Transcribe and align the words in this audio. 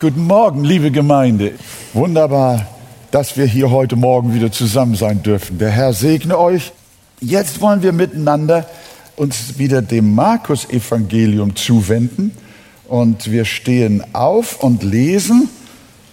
Guten 0.00 0.28
Morgen, 0.28 0.62
liebe 0.62 0.92
Gemeinde. 0.92 1.54
Wunderbar, 1.92 2.68
dass 3.10 3.36
wir 3.36 3.46
hier 3.46 3.72
heute 3.72 3.96
Morgen 3.96 4.32
wieder 4.32 4.52
zusammen 4.52 4.94
sein 4.94 5.24
dürfen. 5.24 5.58
Der 5.58 5.70
Herr 5.70 5.92
segne 5.92 6.38
euch. 6.38 6.70
Jetzt 7.20 7.60
wollen 7.60 7.82
wir 7.82 7.92
miteinander 7.92 8.64
uns 9.16 9.58
wieder 9.58 9.82
dem 9.82 10.14
Markus-Evangelium 10.14 11.56
zuwenden. 11.56 12.30
Und 12.86 13.32
wir 13.32 13.44
stehen 13.44 14.04
auf 14.14 14.62
und 14.62 14.84
lesen 14.84 15.48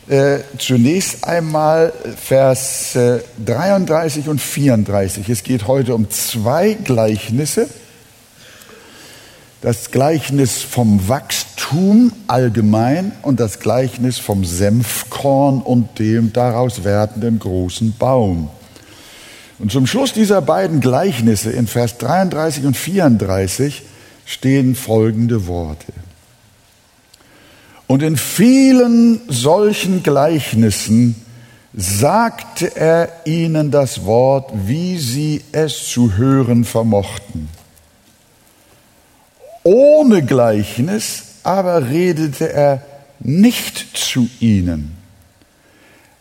äh, 0.08 0.40
zunächst 0.58 1.24
einmal 1.24 1.94
Vers 2.20 2.96
äh, 2.96 3.20
33 3.46 4.30
und 4.30 4.42
34. 4.42 5.30
Es 5.30 5.44
geht 5.44 5.68
heute 5.68 5.94
um 5.94 6.10
zwei 6.10 6.74
Gleichnisse 6.74 7.70
das 9.66 9.90
Gleichnis 9.90 10.62
vom 10.62 11.10
Wachstum 11.10 12.12
allgemein 12.28 13.14
und 13.24 13.40
das 13.40 13.60
Gleichnis 13.60 14.20
vom 14.20 14.46
Senfkorn 14.46 15.60
und 15.60 15.98
dem 15.98 16.32
daraus 16.32 16.84
werdenden 16.84 17.40
großen 17.40 17.96
Baum. 17.98 18.52
Und 19.58 19.72
zum 19.72 19.88
Schluss 19.88 20.14
dieser 20.14 20.44
beiden 20.44 20.82
Gleichnisse 20.82 21.50
in 21.50 21.66
Vers 21.66 21.98
33 21.98 22.66
und 22.66 22.78
34 22.78 23.82
stehen 24.28 24.76
folgende 24.76 25.48
Worte. 25.48 25.94
Und 27.88 28.04
in 28.04 28.18
vielen 28.18 29.20
solchen 29.30 30.04
Gleichnissen 30.04 31.16
sagte 31.74 32.76
er 32.76 33.10
ihnen 33.26 33.72
das 33.72 34.06
Wort, 34.06 34.52
wie 34.68 35.00
sie 35.00 35.42
es 35.54 35.90
zu 35.90 36.18
hören 36.18 36.66
vermochten. 36.66 37.50
Ohne 39.66 40.24
Gleichnis 40.24 41.24
aber 41.42 41.90
redete 41.90 42.54
er 42.54 42.84
nicht 43.20 43.98
zu 43.98 44.30
ihnen. 44.40 44.96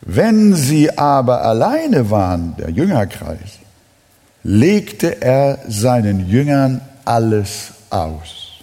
Wenn 0.01 0.55
sie 0.55 0.97
aber 0.97 1.43
alleine 1.43 2.11
waren, 2.11 2.57
der 2.57 2.71
Jüngerkreis, 2.71 3.59
legte 4.43 5.21
er 5.21 5.59
seinen 5.69 6.27
Jüngern 6.27 6.81
alles 7.05 7.73
aus. 7.91 8.61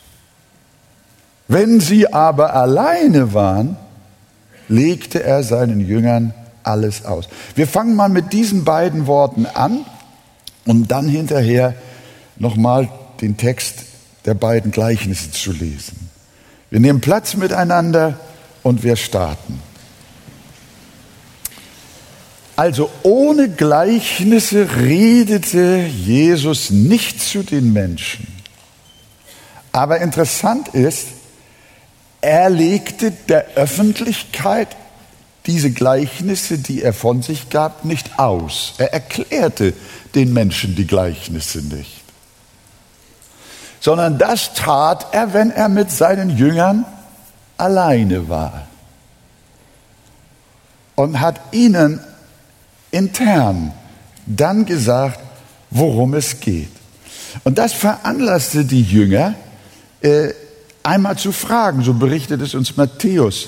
Wenn 1.47 1.79
sie 1.79 2.11
aber 2.11 2.55
alleine 2.55 3.35
waren, 3.35 3.77
legte 4.67 5.21
er 5.23 5.43
seinen 5.43 5.81
Jüngern 5.81 6.33
alles 6.63 7.05
aus. 7.05 7.29
Wir 7.53 7.67
fangen 7.67 7.95
mal 7.95 8.09
mit 8.09 8.33
diesen 8.33 8.63
beiden 8.63 9.05
Worten 9.05 9.45
an 9.45 9.85
und 10.65 10.89
dann 10.89 11.07
hinterher 11.07 11.75
nochmal 12.37 12.89
den 13.21 13.37
Text 13.37 13.90
der 14.25 14.33
beiden 14.33 14.71
Gleichnisse 14.71 15.31
zu 15.31 15.51
lesen. 15.51 16.09
Wir 16.69 16.79
nehmen 16.79 17.01
Platz 17.01 17.35
miteinander 17.35 18.19
und 18.63 18.83
wir 18.83 18.95
starten. 18.95 19.59
Also 22.55 22.89
ohne 23.03 23.49
Gleichnisse 23.49 24.69
redete 24.77 25.85
Jesus 25.85 26.69
nicht 26.69 27.21
zu 27.21 27.43
den 27.43 27.73
Menschen. 27.73 28.27
Aber 29.71 29.99
interessant 30.01 30.67
ist, 30.69 31.07
er 32.19 32.49
legte 32.49 33.11
der 33.11 33.47
Öffentlichkeit 33.55 34.67
diese 35.47 35.71
Gleichnisse, 35.71 36.59
die 36.59 36.83
er 36.83 36.93
von 36.93 37.23
sich 37.23 37.49
gab, 37.49 37.83
nicht 37.83 38.19
aus. 38.19 38.75
Er 38.77 38.93
erklärte 38.93 39.73
den 40.13 40.31
Menschen 40.31 40.75
die 40.75 40.85
Gleichnisse 40.85 41.59
nicht 41.63 42.00
sondern 43.81 44.17
das 44.17 44.53
tat 44.53 45.07
er, 45.11 45.33
wenn 45.33 45.51
er 45.51 45.67
mit 45.67 45.91
seinen 45.91 46.37
Jüngern 46.37 46.85
alleine 47.57 48.29
war. 48.29 48.67
Und 50.95 51.19
hat 51.19 51.41
ihnen 51.51 51.99
intern 52.91 53.73
dann 54.25 54.65
gesagt, 54.65 55.19
worum 55.71 56.13
es 56.13 56.39
geht. 56.39 56.69
Und 57.43 57.57
das 57.57 57.73
veranlasste 57.73 58.65
die 58.65 58.83
Jünger, 58.83 59.33
äh, 60.01 60.29
einmal 60.83 61.17
zu 61.17 61.31
fragen, 61.31 61.81
so 61.81 61.93
berichtet 61.95 62.41
es 62.41 62.53
uns 62.53 62.77
Matthäus, 62.77 63.47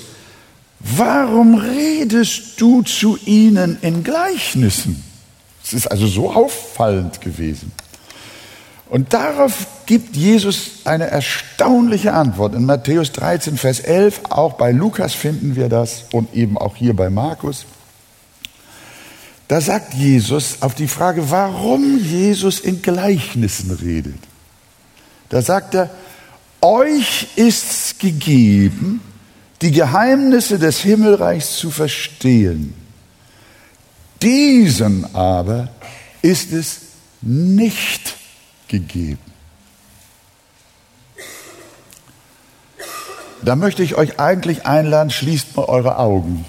warum 0.80 1.54
redest 1.54 2.60
du 2.60 2.82
zu 2.82 3.18
ihnen 3.24 3.78
in 3.82 4.02
Gleichnissen? 4.02 5.04
Es 5.62 5.72
ist 5.72 5.86
also 5.86 6.06
so 6.06 6.32
auffallend 6.32 7.20
gewesen. 7.20 7.72
Und 8.94 9.12
darauf 9.12 9.66
gibt 9.86 10.14
Jesus 10.14 10.82
eine 10.84 11.08
erstaunliche 11.08 12.12
Antwort. 12.12 12.54
In 12.54 12.64
Matthäus 12.64 13.10
13, 13.10 13.56
Vers 13.56 13.80
11, 13.80 14.20
auch 14.30 14.52
bei 14.52 14.70
Lukas 14.70 15.14
finden 15.14 15.56
wir 15.56 15.68
das 15.68 16.04
und 16.12 16.32
eben 16.32 16.56
auch 16.56 16.76
hier 16.76 16.94
bei 16.94 17.10
Markus. 17.10 17.66
Da 19.48 19.60
sagt 19.60 19.94
Jesus 19.94 20.58
auf 20.62 20.76
die 20.76 20.86
Frage, 20.86 21.28
warum 21.32 21.98
Jesus 21.98 22.60
in 22.60 22.82
Gleichnissen 22.82 23.72
redet. 23.72 24.14
Da 25.28 25.42
sagt 25.42 25.74
er, 25.74 25.90
euch 26.60 27.26
ist's 27.34 27.98
gegeben, 27.98 29.00
die 29.60 29.72
Geheimnisse 29.72 30.60
des 30.60 30.78
Himmelreichs 30.78 31.56
zu 31.56 31.72
verstehen. 31.72 32.74
Diesen 34.22 35.16
aber 35.16 35.70
ist 36.22 36.52
es 36.52 36.78
nicht 37.22 38.18
gegeben. 38.78 39.20
Da 43.42 43.56
möchte 43.56 43.82
ich 43.82 43.94
euch 43.94 44.18
eigentlich 44.18 44.66
einladen, 44.66 45.10
schließt 45.10 45.54
mal 45.56 45.66
eure 45.66 45.98
Augen. 45.98 46.46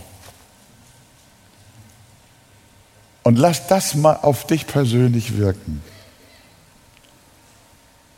Und 3.23 3.37
lasst 3.37 3.69
das 3.69 3.95
mal 3.95 4.17
auf 4.21 4.47
dich 4.47 4.65
persönlich 4.65 5.37
wirken. 5.37 5.83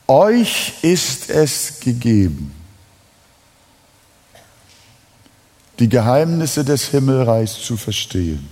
Euch 0.07 0.83
ist 0.83 1.29
es 1.29 1.79
gegeben, 1.79 2.53
die 5.79 5.89
Geheimnisse 5.89 6.63
des 6.63 6.85
Himmelreichs 6.89 7.61
zu 7.63 7.77
verstehen. 7.77 8.47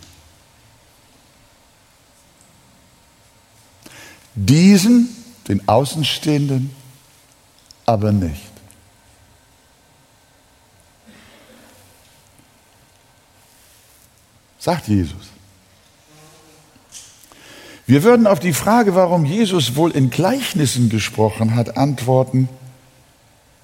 Diesen, 4.36 5.25
den 5.48 5.68
Außenstehenden, 5.68 6.76
aber 7.86 8.12
nicht. 8.12 8.56
sagt 14.66 14.88
Jesus. 14.88 15.30
Wir 17.86 18.02
würden 18.02 18.26
auf 18.26 18.40
die 18.40 18.54
Frage, 18.54 18.96
warum 18.96 19.24
Jesus 19.24 19.76
wohl 19.76 19.92
in 19.92 20.10
Gleichnissen 20.10 20.90
gesprochen 20.90 21.56
hat, 21.56 21.78
antworten, 21.78 22.50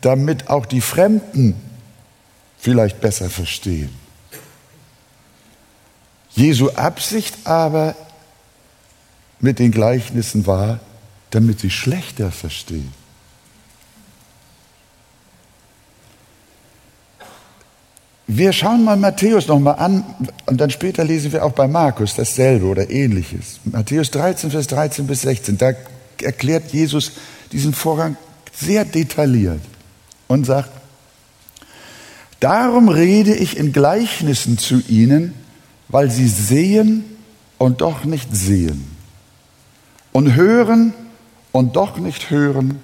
damit 0.01 0.47
auch 0.47 0.67
die 0.67 0.79
Fremden 0.79 1.55
vielleicht 2.59 3.01
besser 3.01 3.31
verstehen. 3.31 3.89
Jesu 6.35 6.69
Absicht 6.69 7.35
aber 7.45 7.95
mit 9.39 9.57
den 9.57 9.71
Gleichnissen 9.71 10.45
war, 10.45 10.79
damit 11.31 11.59
sie 11.59 11.69
schlechter 11.69 12.31
verstehen. 12.31 12.93
Wir 18.27 18.53
schauen 18.53 18.85
mal 18.85 18.95
Matthäus 18.95 19.47
nochmal 19.47 19.75
an 19.75 20.05
und 20.45 20.61
dann 20.61 20.69
später 20.69 21.03
lesen 21.03 21.33
wir 21.33 21.43
auch 21.43 21.51
bei 21.51 21.67
Markus 21.67 22.15
dasselbe 22.15 22.65
oder 22.65 22.89
ähnliches. 22.89 23.59
Matthäus 23.65 24.09
13, 24.11 24.51
Vers 24.51 24.67
13 24.67 25.05
bis 25.05 25.23
16, 25.23 25.57
da 25.57 25.73
erklärt 26.21 26.71
Jesus 26.71 27.11
diesen 27.51 27.73
Vorgang 27.73 28.15
sehr 28.53 28.85
detailliert 28.85 29.59
und 30.29 30.45
sagt, 30.45 30.69
darum 32.39 32.87
rede 32.87 33.35
ich 33.35 33.57
in 33.57 33.73
Gleichnissen 33.73 34.57
zu 34.57 34.81
ihnen, 34.87 35.33
weil 35.89 36.09
sie 36.09 36.29
sehen 36.29 37.03
und 37.57 37.81
doch 37.81 38.05
nicht 38.05 38.33
sehen 38.33 38.95
und 40.13 40.35
hören 40.35 40.93
und 41.51 41.75
doch 41.75 41.97
nicht 41.97 42.29
hören 42.29 42.81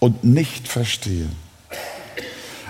und 0.00 0.24
nicht 0.24 0.68
verstehen. 0.68 1.32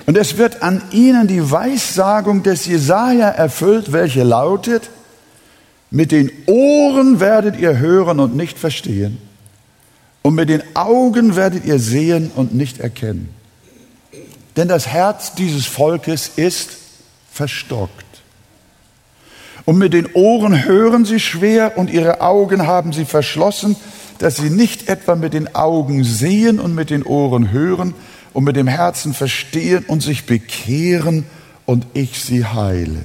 Und 0.07 0.19
es 0.19 0.37
wird 0.37 0.63
an 0.63 0.83
ihnen 0.91 1.27
die 1.27 1.51
Weissagung 1.51 2.43
des 2.43 2.67
Jesaja 2.67 3.29
erfüllt, 3.29 3.93
welche 3.93 4.23
lautet, 4.23 4.91
mit 5.91 6.13
den 6.13 6.31
Ohren 6.47 7.21
werdet 7.21 7.59
ihr 7.59 7.79
hören 7.79 8.21
und 8.21 8.37
nicht 8.37 8.59
verstehen, 8.59 9.19
und 10.23 10.35
mit 10.35 10.49
den 10.49 10.63
Augen 10.75 11.37
werdet 11.37 11.65
ihr 11.65 11.79
sehen 11.79 12.31
und 12.35 12.55
nicht 12.55 12.81
erkennen. 12.81 13.29
Denn 14.57 14.69
das 14.69 14.87
Herz 14.87 15.35
dieses 15.35 15.67
Volkes 15.67 16.33
ist 16.37 16.71
verstockt. 17.31 18.05
Und 19.65 19.79
mit 19.79 19.93
den 19.93 20.13
Ohren 20.15 20.65
hören 20.65 21.05
sie 21.05 21.21
schwer 21.21 21.79
und 21.79 21.91
ihre 21.91 22.21
Augen 22.21 22.67
haben 22.67 22.93
sie 22.93 23.05
verschlossen, 23.05 23.77
dass 24.19 24.37
sie 24.37 24.51
nicht 24.51 24.89
etwa 24.89 25.17
mit 25.17 25.35
den 25.35 25.55
Augen 25.55 26.05
sehen 26.05 26.61
und 26.61 26.75
mit 26.75 26.91
den 26.91 27.03
Ohren 27.03 27.53
hören, 27.53 27.95
und 28.35 28.45
mit 28.45 28.57
dem 28.57 28.67
Herzen 28.67 29.15
verstehen 29.15 29.85
und 29.87 30.03
sich 30.03 30.27
bekehren 30.27 31.25
und 31.65 31.87
ich 31.95 32.23
sie 32.23 32.45
heile. 32.45 33.01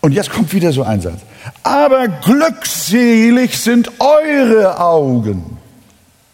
Und 0.00 0.10
jetzt 0.12 0.30
kommt 0.30 0.52
wieder 0.52 0.72
so 0.72 0.82
ein 0.82 1.00
Satz. 1.02 1.20
Aber 1.62 2.08
glückselig 2.08 3.56
sind 3.58 3.92
eure 4.00 4.80
Augen, 4.80 5.58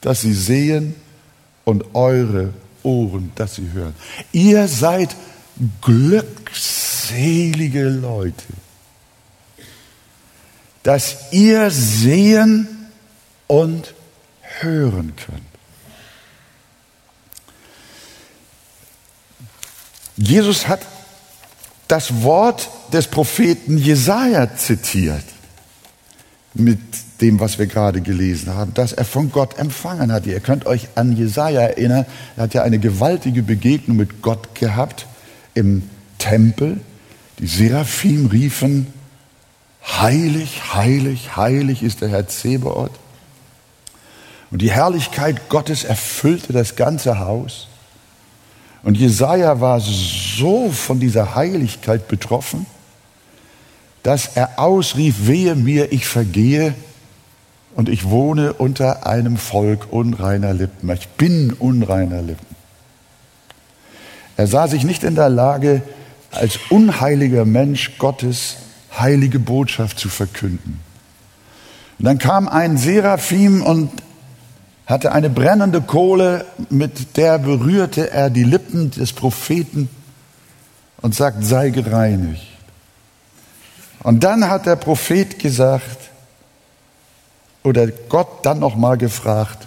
dass 0.00 0.22
sie 0.22 0.32
sehen 0.32 0.94
und 1.64 1.84
eure 1.94 2.54
Ohren, 2.84 3.32
dass 3.34 3.56
sie 3.56 3.72
hören. 3.72 3.94
Ihr 4.30 4.68
seid 4.68 5.16
glückselige 5.82 7.88
Leute, 7.88 8.44
dass 10.86 11.32
ihr 11.32 11.72
sehen 11.72 12.68
und 13.48 13.92
hören 14.60 15.14
könnt. 15.16 15.40
Jesus 20.16 20.68
hat 20.68 20.82
das 21.88 22.22
Wort 22.22 22.70
des 22.92 23.08
Propheten 23.08 23.78
Jesaja 23.78 24.56
zitiert 24.56 25.24
mit 26.54 26.78
dem, 27.20 27.40
was 27.40 27.58
wir 27.58 27.66
gerade 27.66 28.00
gelesen 28.00 28.54
haben, 28.54 28.72
dass 28.72 28.92
er 28.92 29.04
von 29.04 29.32
Gott 29.32 29.58
empfangen 29.58 30.12
hat. 30.12 30.24
Ihr 30.26 30.38
könnt 30.38 30.66
euch 30.66 30.86
an 30.94 31.16
Jesaja 31.16 31.62
erinnern. 31.62 32.06
Er 32.36 32.44
hat 32.44 32.54
ja 32.54 32.62
eine 32.62 32.78
gewaltige 32.78 33.42
Begegnung 33.42 33.96
mit 33.96 34.22
Gott 34.22 34.54
gehabt 34.54 35.08
im 35.52 35.82
Tempel. 36.18 36.78
Die 37.40 37.48
Seraphim 37.48 38.26
riefen, 38.26 38.86
heilig, 39.86 40.74
heilig, 40.74 41.36
heilig 41.36 41.82
ist 41.82 42.00
der 42.00 42.08
Herr 42.08 42.28
Zebaoth. 42.28 42.92
Und 44.50 44.62
die 44.62 44.70
Herrlichkeit 44.70 45.48
Gottes 45.48 45.84
erfüllte 45.84 46.52
das 46.52 46.76
ganze 46.76 47.18
Haus. 47.18 47.68
Und 48.82 48.96
Jesaja 48.96 49.60
war 49.60 49.80
so 49.80 50.70
von 50.70 51.00
dieser 51.00 51.34
Heiligkeit 51.34 52.06
betroffen, 52.08 52.66
dass 54.02 54.36
er 54.36 54.60
ausrief, 54.60 55.26
wehe 55.26 55.56
mir, 55.56 55.92
ich 55.92 56.06
vergehe 56.06 56.74
und 57.74 57.88
ich 57.88 58.08
wohne 58.08 58.52
unter 58.52 59.06
einem 59.06 59.36
Volk 59.36 59.88
unreiner 59.90 60.54
Lippen. 60.54 60.88
Ich 60.90 61.08
bin 61.08 61.52
unreiner 61.52 62.22
Lippen. 62.22 62.56
Er 64.36 64.46
sah 64.46 64.68
sich 64.68 64.84
nicht 64.84 65.02
in 65.02 65.16
der 65.16 65.30
Lage, 65.30 65.82
als 66.30 66.58
unheiliger 66.70 67.44
Mensch 67.44 67.98
Gottes 67.98 68.56
heilige 68.98 69.38
Botschaft 69.38 69.98
zu 69.98 70.08
verkünden. 70.08 70.80
Und 71.98 72.04
dann 72.04 72.18
kam 72.18 72.48
ein 72.48 72.76
Seraphim 72.76 73.62
und 73.62 73.90
hatte 74.86 75.12
eine 75.12 75.30
brennende 75.30 75.80
Kohle, 75.80 76.46
mit 76.70 77.16
der 77.16 77.38
berührte 77.38 78.10
er 78.10 78.30
die 78.30 78.44
Lippen 78.44 78.90
des 78.92 79.12
Propheten 79.12 79.88
und 81.02 81.14
sagt, 81.14 81.44
sei 81.44 81.70
gereinigt. 81.70 82.46
Und 84.02 84.22
dann 84.22 84.48
hat 84.48 84.66
der 84.66 84.76
Prophet 84.76 85.38
gesagt, 85.40 86.10
oder 87.64 87.88
Gott 87.88 88.44
dann 88.46 88.60
nochmal 88.60 88.96
gefragt, 88.96 89.66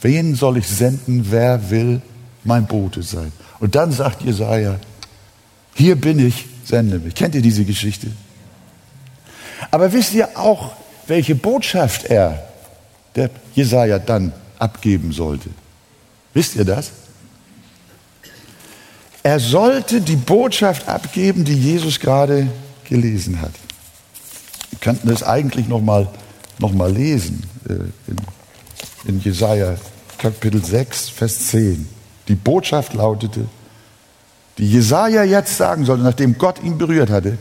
wen 0.00 0.34
soll 0.34 0.56
ich 0.56 0.66
senden, 0.66 1.30
wer 1.30 1.70
will 1.70 2.00
mein 2.44 2.66
Bote 2.66 3.02
sein? 3.02 3.30
Und 3.60 3.74
dann 3.74 3.92
sagt 3.92 4.22
Jesaja, 4.22 4.76
hier 5.74 5.96
bin 5.96 6.26
ich, 6.26 6.46
sende 6.64 6.98
mich. 6.98 7.14
Kennt 7.14 7.34
ihr 7.34 7.42
diese 7.42 7.64
Geschichte? 7.64 8.08
Aber 9.70 9.92
wisst 9.92 10.14
ihr 10.14 10.38
auch, 10.38 10.72
welche 11.06 11.34
Botschaft 11.34 12.04
er, 12.04 12.46
der 13.14 13.30
Jesaja, 13.54 13.98
dann 13.98 14.32
abgeben 14.58 15.12
sollte? 15.12 15.50
Wisst 16.34 16.56
ihr 16.56 16.64
das? 16.64 16.90
Er 19.22 19.40
sollte 19.40 20.00
die 20.00 20.16
Botschaft 20.16 20.88
abgeben, 20.88 21.44
die 21.44 21.54
Jesus 21.54 21.98
gerade 22.00 22.48
gelesen 22.88 23.40
hat. 23.40 23.52
Wir 24.70 24.78
könnten 24.78 25.10
es 25.10 25.22
eigentlich 25.22 25.68
noch 25.68 25.80
mal, 25.80 26.08
noch 26.58 26.72
mal 26.72 26.92
lesen 26.92 27.42
äh, 27.68 27.72
in, 27.72 28.16
in 29.06 29.20
Jesaja 29.20 29.76
Kapitel 30.18 30.64
6, 30.64 31.08
Vers 31.10 31.48
10. 31.48 31.88
Die 32.28 32.34
Botschaft 32.34 32.94
lautete, 32.94 33.46
die 34.58 34.70
Jesaja 34.70 35.22
jetzt 35.22 35.56
sagen 35.56 35.84
sollte, 35.84 36.02
nachdem 36.02 36.36
Gott 36.36 36.62
ihn 36.62 36.76
berührt 36.76 37.10
hatte, 37.10 37.38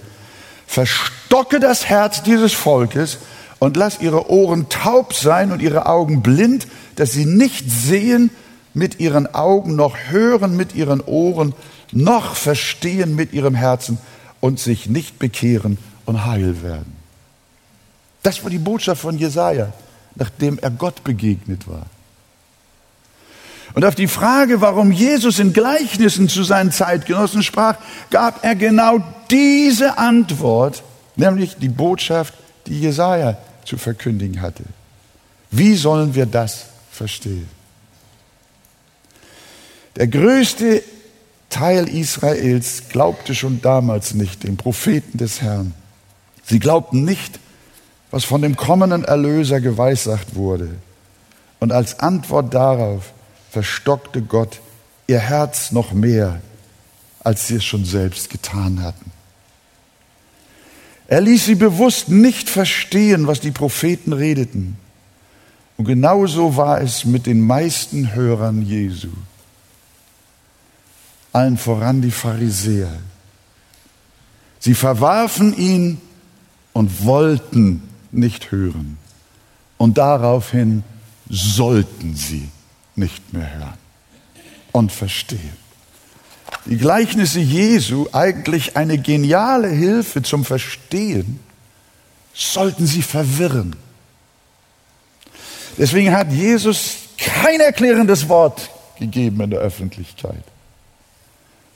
verstocke 1.27 1.59
das 1.59 1.89
Herz 1.89 2.23
dieses 2.23 2.53
Volkes 2.53 3.17
und 3.59 3.75
lass 3.75 3.99
ihre 3.99 4.29
Ohren 4.29 4.69
taub 4.69 5.13
sein 5.13 5.51
und 5.51 5.61
ihre 5.61 5.85
Augen 5.85 6.21
blind, 6.21 6.67
dass 6.95 7.11
sie 7.11 7.25
nicht 7.25 7.69
sehen 7.69 8.29
mit 8.73 9.01
ihren 9.01 9.33
Augen, 9.35 9.75
noch 9.75 9.97
hören 10.07 10.55
mit 10.55 10.73
ihren 10.73 11.01
Ohren, 11.01 11.53
noch 11.91 12.35
verstehen 12.35 13.13
mit 13.13 13.33
ihrem 13.33 13.55
Herzen 13.55 13.97
und 14.39 14.61
sich 14.61 14.87
nicht 14.87 15.19
bekehren 15.19 15.77
und 16.05 16.25
heil 16.25 16.63
werden. 16.63 16.95
Das 18.23 18.41
war 18.43 18.49
die 18.49 18.57
Botschaft 18.57 19.01
von 19.01 19.17
Jesaja, 19.17 19.73
nachdem 20.15 20.57
er 20.59 20.71
Gott 20.71 21.03
begegnet 21.03 21.67
war. 21.67 21.87
Und 23.73 23.83
auf 23.83 23.95
die 23.95 24.07
Frage, 24.07 24.61
warum 24.61 24.93
Jesus 24.93 25.39
in 25.39 25.51
Gleichnissen 25.51 26.29
zu 26.29 26.43
seinen 26.43 26.71
Zeitgenossen 26.71 27.43
sprach, 27.43 27.75
gab 28.11 28.45
er 28.45 28.55
genau 28.55 28.99
diese 29.29 29.97
Antwort, 29.97 30.83
nämlich 31.17 31.57
die 31.57 31.69
Botschaft, 31.69 32.33
die 32.67 32.79
Jesaja 32.79 33.37
zu 33.65 33.77
verkündigen 33.77 34.41
hatte. 34.41 34.63
Wie 35.51 35.75
sollen 35.75 36.15
wir 36.15 36.25
das 36.25 36.65
verstehen? 36.91 37.49
Der 39.95 40.07
größte 40.07 40.83
Teil 41.49 41.87
Israels 41.87 42.83
glaubte 42.89 43.33
schon 43.33 43.61
damals 43.61 44.13
nicht 44.13 44.43
den 44.43 44.57
Propheten 44.57 45.17
des 45.17 45.41
Herrn. 45.41 45.73
Sie 46.45 46.59
glaubten 46.59 47.03
nicht, 47.03 47.39
was 48.11 48.23
von 48.23 48.41
dem 48.41 48.55
kommenden 48.55 49.03
Erlöser 49.03 49.59
geweissagt 49.59 50.35
wurde. 50.35 50.69
Und 51.59 51.71
als 51.71 51.99
Antwort 51.99 52.53
darauf 52.53 53.11
verstockte 53.49 54.21
Gott 54.21 54.59
ihr 55.07 55.19
Herz 55.19 55.71
noch 55.71 55.93
mehr, 55.93 56.41
als 57.23 57.47
sie 57.47 57.55
es 57.55 57.65
schon 57.65 57.85
selbst 57.85 58.29
getan 58.29 58.83
hatten. 58.83 59.11
Er 61.07 61.21
ließ 61.21 61.45
sie 61.45 61.55
bewusst 61.55 62.09
nicht 62.09 62.49
verstehen, 62.49 63.27
was 63.27 63.39
die 63.39 63.51
Propheten 63.51 64.13
redeten. 64.13 64.77
Und 65.77 65.85
genauso 65.85 66.57
war 66.57 66.81
es 66.81 67.05
mit 67.05 67.25
den 67.25 67.41
meisten 67.41 68.13
Hörern 68.13 68.61
Jesu 68.61 69.09
allen 71.37 71.57
voran 71.57 72.01
die 72.01 72.11
Pharisäer. 72.11 72.91
Sie 74.59 74.73
verwarfen 74.73 75.55
ihn 75.55 76.01
und 76.73 77.05
wollten 77.05 77.83
nicht 78.11 78.51
hören. 78.51 78.97
Und 79.77 79.99
daraufhin 79.99 80.83
sollten 81.29 82.15
sie 82.15 82.49
nicht 82.95 83.33
mehr 83.33 83.53
hören 83.53 83.77
und 84.71 84.91
verstehen. 84.91 85.66
Die 86.69 86.77
Gleichnisse 86.77 87.39
Jesu, 87.39 88.07
eigentlich 88.11 88.75
eine 88.75 88.97
geniale 88.97 89.69
Hilfe 89.69 90.21
zum 90.21 90.43
Verstehen, 90.43 91.39
sollten 92.33 92.85
sie 92.85 93.01
verwirren. 93.01 93.75
Deswegen 95.77 96.13
hat 96.13 96.31
Jesus 96.31 96.97
kein 97.17 97.59
erklärendes 97.59 98.27
Wort 98.27 98.69
gegeben 98.99 99.41
in 99.41 99.51
der 99.51 99.59
Öffentlichkeit 99.59 100.43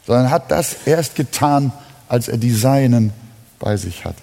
sondern 0.05 0.29
hat 0.29 0.51
das 0.51 0.75
erst 0.85 1.15
getan, 1.15 1.71
als 2.07 2.27
er 2.27 2.37
die 2.37 2.53
Seinen 2.53 3.13
bei 3.59 3.77
sich 3.77 4.03
hatte. 4.05 4.21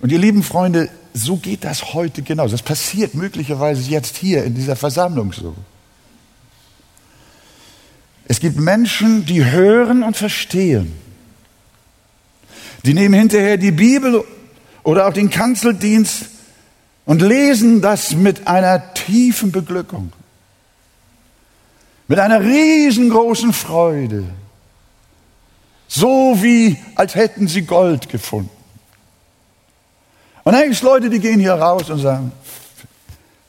Und 0.00 0.12
ihr 0.12 0.18
lieben 0.18 0.42
Freunde, 0.42 0.88
so 1.12 1.36
geht 1.36 1.64
das 1.64 1.92
heute 1.92 2.22
genauso. 2.22 2.52
Das 2.52 2.62
passiert 2.62 3.14
möglicherweise 3.14 3.90
jetzt 3.90 4.16
hier 4.16 4.44
in 4.44 4.54
dieser 4.54 4.76
Versammlung 4.76 5.32
so. 5.32 5.54
Es 8.30 8.38
gibt 8.38 8.60
Menschen, 8.60 9.26
die 9.26 9.44
hören 9.44 10.04
und 10.04 10.16
verstehen. 10.16 10.96
Die 12.84 12.94
nehmen 12.94 13.12
hinterher 13.12 13.56
die 13.56 13.72
Bibel 13.72 14.24
oder 14.84 15.08
auch 15.08 15.12
den 15.12 15.30
Kanzeldienst 15.30 16.26
und 17.06 17.22
lesen 17.22 17.80
das 17.80 18.12
mit 18.12 18.46
einer 18.46 18.94
tiefen 18.94 19.50
Beglückung. 19.50 20.12
Mit 22.06 22.20
einer 22.20 22.40
riesengroßen 22.40 23.52
Freude. 23.52 24.22
So 25.88 26.38
wie, 26.40 26.76
als 26.94 27.16
hätten 27.16 27.48
sie 27.48 27.62
Gold 27.62 28.08
gefunden. 28.08 28.50
Und 30.44 30.52
dann 30.52 30.62
gibt 30.62 30.74
es 30.74 30.82
Leute, 30.82 31.10
die 31.10 31.18
gehen 31.18 31.40
hier 31.40 31.54
raus 31.54 31.90
und 31.90 31.98
sagen, 31.98 32.30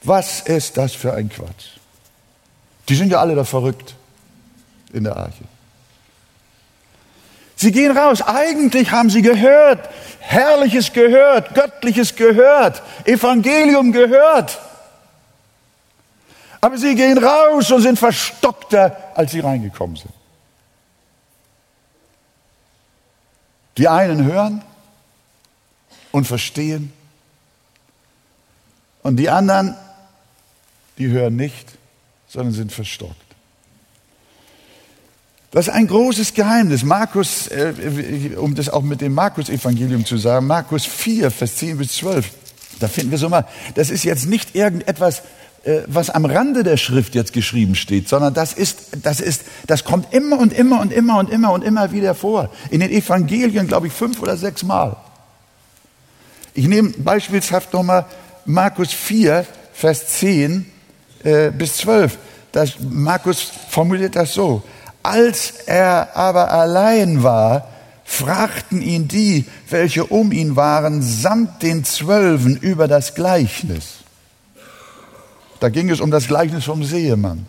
was 0.02 0.42
ist 0.42 0.76
das 0.76 0.96
für 0.96 1.14
ein 1.14 1.30
Quatsch? 1.30 1.78
Die 2.90 2.96
sind 2.96 3.12
ja 3.12 3.20
alle 3.20 3.36
da 3.36 3.44
verrückt 3.44 3.94
in 4.94 5.04
der 5.04 5.16
Arche. 5.16 5.44
Sie 7.56 7.72
gehen 7.72 7.96
raus. 7.96 8.22
Eigentlich 8.24 8.92
haben 8.92 9.10
sie 9.10 9.22
gehört, 9.22 9.88
Herrliches 10.20 10.94
gehört, 10.94 11.54
Göttliches 11.54 12.16
gehört, 12.16 12.82
Evangelium 13.06 13.92
gehört. 13.92 14.60
Aber 16.60 16.78
sie 16.78 16.96
gehen 16.96 17.18
raus 17.18 17.72
und 17.72 17.82
sind 17.82 18.00
verstockter, 18.00 19.12
als 19.16 19.32
sie 19.32 19.40
reingekommen 19.40 19.96
sind. 19.96 20.14
Die 23.78 23.88
einen 23.88 24.26
hören 24.26 24.64
und 26.12 26.26
verstehen 26.26 26.92
und 29.02 29.18
die 29.18 29.30
anderen, 29.30 29.76
die 30.98 31.08
hören 31.08 31.36
nicht, 31.36 31.68
sondern 32.28 32.54
sind 32.54 32.72
verstockt. 32.72 33.31
Das 35.52 35.68
ist 35.68 35.74
ein 35.74 35.88
großes 35.88 36.34
Geheimnis. 36.34 36.84
Markus, 36.84 37.48
äh, 37.48 37.74
um 38.38 38.56
das 38.56 38.70
auch 38.70 38.84
mit 38.84 39.02
dem 39.02 39.14
Markus-Evangelium 39.14 40.06
zu 40.06 40.18
sagen, 40.18 40.48
Markus 40.48 40.86
4, 40.86 41.30
Vers 41.30 41.58
10 41.58 41.78
bis 41.78 41.98
12, 41.98 42.30
da 42.80 42.88
finden 42.88 43.12
wir 43.12 43.18
so 43.18 43.28
mal, 43.28 43.46
das 43.76 43.90
ist 43.90 44.06
jetzt 44.06 44.28
nicht 44.28 44.56
irgendetwas, 44.56 45.24
äh, 45.66 45.82
was 45.88 46.10
am 46.10 46.24
Rande 46.24 46.64
der 46.64 46.78
Schrift 46.78 47.16
jetzt 47.16 47.34
geschrieben 47.34 47.76
steht, 47.76 48.08
sondern 48.08 48.34
das 48.34 48.54
ist, 48.54 48.78
das 49.04 49.20
ist, 49.20 49.44
das 49.68 49.84
kommt 49.84 50.14
immer 50.14 50.40
und 50.40 50.54
immer 50.54 50.80
und 50.80 50.94
immer 50.94 51.20
und 51.20 51.30
immer 51.30 51.52
und 51.52 51.66
immer 51.66 51.92
wieder 51.92 52.16
vor. 52.16 52.50
In 52.70 52.80
den 52.80 52.90
Evangelien, 52.90 53.68
glaube 53.68 53.88
ich, 53.88 53.94
fünf 53.94 54.22
oder 54.22 54.38
sechs 54.38 54.64
Mal. 54.64 54.96
Ich 56.54 56.68
nehme 56.68 56.92
beispielshaft 56.98 57.74
nochmal 57.74 58.06
Markus 58.46 58.94
4, 58.94 59.46
Vers 59.74 60.08
10 60.20 60.66
äh, 61.24 61.52
bis 61.52 61.76
12. 61.78 62.18
Das, 62.54 62.76
Markus 62.80 63.52
formuliert 63.70 64.16
das 64.16 64.34
so. 64.34 64.64
Als 65.04 65.54
er 65.66 66.16
aber 66.16 66.52
allein 66.52 67.24
war, 67.24 67.68
fragten 68.04 68.82
ihn 68.82 69.08
die, 69.08 69.46
welche 69.70 70.06
um 70.06 70.32
ihn 70.32 70.56
waren, 70.56 71.02
samt 71.02 71.64
den 71.64 71.84
Zwölfen 71.84 72.58
über 72.58 72.88
das 72.88 73.16
Gleichnis. 73.16 74.00
Da 75.60 75.70
ging 75.70 75.90
es 75.90 76.02
um 76.02 76.12
das 76.12 76.28
Gleichnis 76.28 76.66
vom 76.66 76.84
Seemann. 76.84 77.46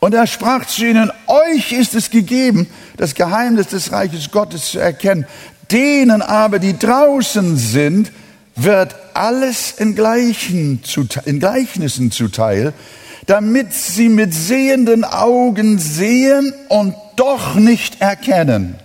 Und 0.00 0.14
er 0.14 0.26
sprach 0.26 0.66
zu 0.66 0.84
ihnen, 0.84 1.12
euch 1.28 1.70
ist 1.70 1.94
es 1.94 2.10
gegeben, 2.10 2.66
das 2.96 3.14
Geheimnis 3.14 3.68
des 3.68 3.92
Reiches 3.92 4.32
Gottes 4.32 4.72
zu 4.72 4.80
erkennen. 4.80 5.26
Denen 5.70 6.22
aber, 6.22 6.58
die 6.58 6.76
draußen 6.76 7.56
sind, 7.56 8.10
wird 8.56 8.96
alles 9.14 9.72
in, 9.78 9.94
Gleichen, 9.94 10.82
in 11.24 11.38
Gleichnissen 11.38 12.10
zuteil, 12.10 12.72
damit 13.26 13.72
sie 13.72 14.08
mit 14.08 14.34
sehenden 14.34 15.04
Augen 15.04 15.78
sehen 15.78 16.52
und 16.68 16.94
doch 17.16 17.54
nicht 17.54 18.00
erkennen 18.00 18.76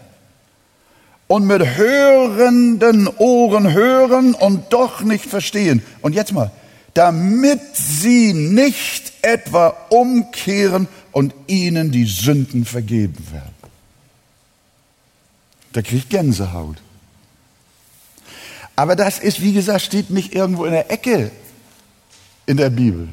und 1.28 1.46
mit 1.46 1.78
hörenden 1.78 3.08
Ohren 3.18 3.74
hören 3.74 4.34
und 4.34 4.72
doch 4.72 5.02
nicht 5.02 5.26
verstehen. 5.26 5.82
Und 6.02 6.14
jetzt 6.14 6.34
mal, 6.34 6.52
damit 6.94 7.62
sie 7.74 8.34
nicht 8.34 9.12
etwa 9.22 9.68
umkehren 9.90 10.88
und 11.12 11.34
ihnen 11.48 11.92
die 11.92 12.06
Sünden 12.06 12.66
vergeben 12.66 13.28
werden. 13.32 13.56
Da 15.74 15.82
kriegt 15.82 16.10
Gänsehaut. 16.10 16.78
Aber 18.76 18.96
das 18.96 19.20
ist, 19.20 19.42
wie 19.42 19.54
gesagt, 19.54 19.82
steht 19.82 20.10
nicht 20.12 20.34
irgendwo 20.34 20.66
in 20.66 20.72
der 20.72 20.92
Ecke 20.92 21.32
in 22.46 22.58
der 22.58 22.70
Bibel, 22.70 23.10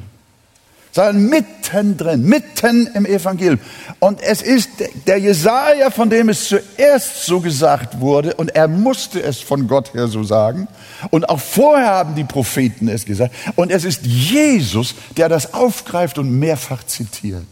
sondern 0.95 1.27
mittendrin, 1.27 2.23
mitten 2.23 2.87
im 2.93 3.05
Evangelium. 3.05 3.59
Und 3.99 4.21
es 4.21 4.41
ist 4.41 4.69
der 5.05 5.17
Jesaja, 5.17 5.89
von 5.91 6.09
dem 6.09 6.29
es 6.29 6.47
zuerst 6.47 7.25
so 7.25 7.41
gesagt 7.41 7.99
wurde, 7.99 8.33
und 8.35 8.55
er 8.55 8.69
musste 8.69 9.21
es 9.21 9.41
von 9.41 9.67
Gott 9.67 9.93
her 9.93 10.07
so 10.07 10.23
sagen. 10.23 10.69
Und 11.09 11.27
auch 11.27 11.41
vorher 11.41 11.87
haben 11.87 12.15
die 12.15 12.23
Propheten 12.23 12.87
es 12.87 13.03
gesagt. 13.03 13.35
Und 13.57 13.71
es 13.71 13.83
ist 13.83 14.05
Jesus, 14.05 14.95
der 15.17 15.27
das 15.27 15.53
aufgreift 15.53 16.17
und 16.17 16.31
mehrfach 16.31 16.85
zitiert. 16.85 17.43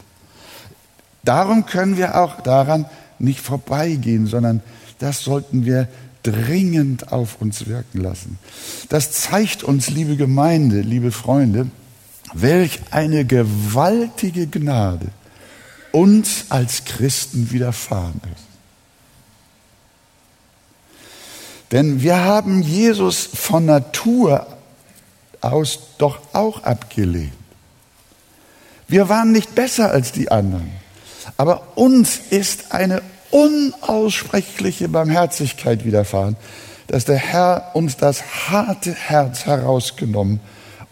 Darum 1.25 1.65
können 1.65 1.97
wir 1.97 2.21
auch 2.21 2.39
daran 2.39 2.85
nicht 3.19 3.41
vorbeigehen, 3.41 4.25
sondern 4.25 4.61
das 4.99 5.19
sollten 5.19 5.65
wir 5.65 5.89
dringend 6.23 7.11
auf 7.11 7.41
uns 7.41 7.67
wirken 7.67 7.99
lassen. 7.99 8.39
Das 8.87 9.11
zeigt 9.11 9.65
uns, 9.65 9.89
liebe 9.89 10.15
Gemeinde, 10.15 10.79
liebe 10.79 11.11
Freunde, 11.11 11.67
welch 12.33 12.79
eine 12.91 13.25
gewaltige 13.25 14.47
Gnade 14.47 15.07
uns 15.91 16.45
als 16.49 16.85
Christen 16.85 17.51
widerfahren 17.51 18.19
ist. 18.33 18.43
Denn 21.71 22.01
wir 22.01 22.23
haben 22.23 22.61
Jesus 22.61 23.29
von 23.33 23.65
Natur 23.65 24.45
aus 25.41 25.79
doch 25.97 26.19
auch 26.33 26.63
abgelehnt. 26.63 27.33
Wir 28.87 29.09
waren 29.09 29.31
nicht 29.31 29.55
besser 29.55 29.91
als 29.91 30.11
die 30.11 30.29
anderen, 30.29 30.71
aber 31.37 31.75
uns 31.75 32.19
ist 32.29 32.71
eine 32.73 33.01
unaussprechliche 33.31 34.87
Barmherzigkeit 34.87 35.85
widerfahren, 35.85 36.35
dass 36.87 37.05
der 37.05 37.17
Herr 37.17 37.71
uns 37.73 37.97
das 37.97 38.21
harte 38.49 38.93
Herz 38.93 39.45
herausgenommen 39.45 40.39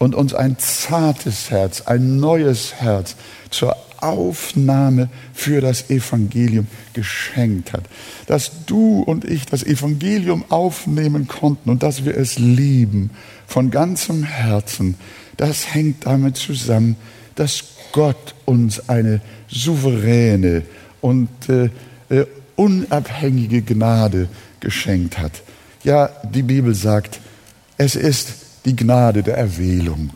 und 0.02 0.16
uns 0.16 0.34
ein 0.34 0.58
zartes 0.58 1.52
Herz, 1.52 1.82
ein 1.82 2.16
neues 2.16 2.74
Herz 2.74 3.14
zur 3.50 3.76
Aufnahme 3.98 5.08
für 5.32 5.60
das 5.60 5.90
Evangelium 5.90 6.66
geschenkt 6.92 7.72
hat. 7.72 7.84
Dass 8.26 8.50
du 8.66 9.02
und 9.02 9.24
ich 9.24 9.46
das 9.46 9.62
Evangelium 9.62 10.44
aufnehmen 10.48 11.28
konnten 11.28 11.70
und 11.70 11.84
dass 11.84 12.04
wir 12.04 12.16
es 12.16 12.36
lieben 12.40 13.10
von 13.46 13.70
ganzem 13.70 14.24
Herzen, 14.24 14.96
das 15.36 15.72
hängt 15.72 16.04
damit 16.04 16.36
zusammen, 16.36 16.96
dass 17.36 17.62
Gott 17.92 18.34
uns 18.44 18.88
eine 18.88 19.20
souveräne 19.46 20.62
und 21.00 21.28
äh, 21.48 21.70
äh, 22.08 22.26
unabhängige 22.56 23.62
Gnade 23.62 24.26
geschenkt 24.58 25.18
hat. 25.18 25.42
Ja, 25.84 26.10
die 26.24 26.42
Bibel 26.42 26.74
sagt, 26.74 27.20
es 27.76 27.94
ist 27.94 28.41
die 28.64 28.76
Gnade 28.76 29.22
der 29.22 29.36
Erwählung, 29.36 30.10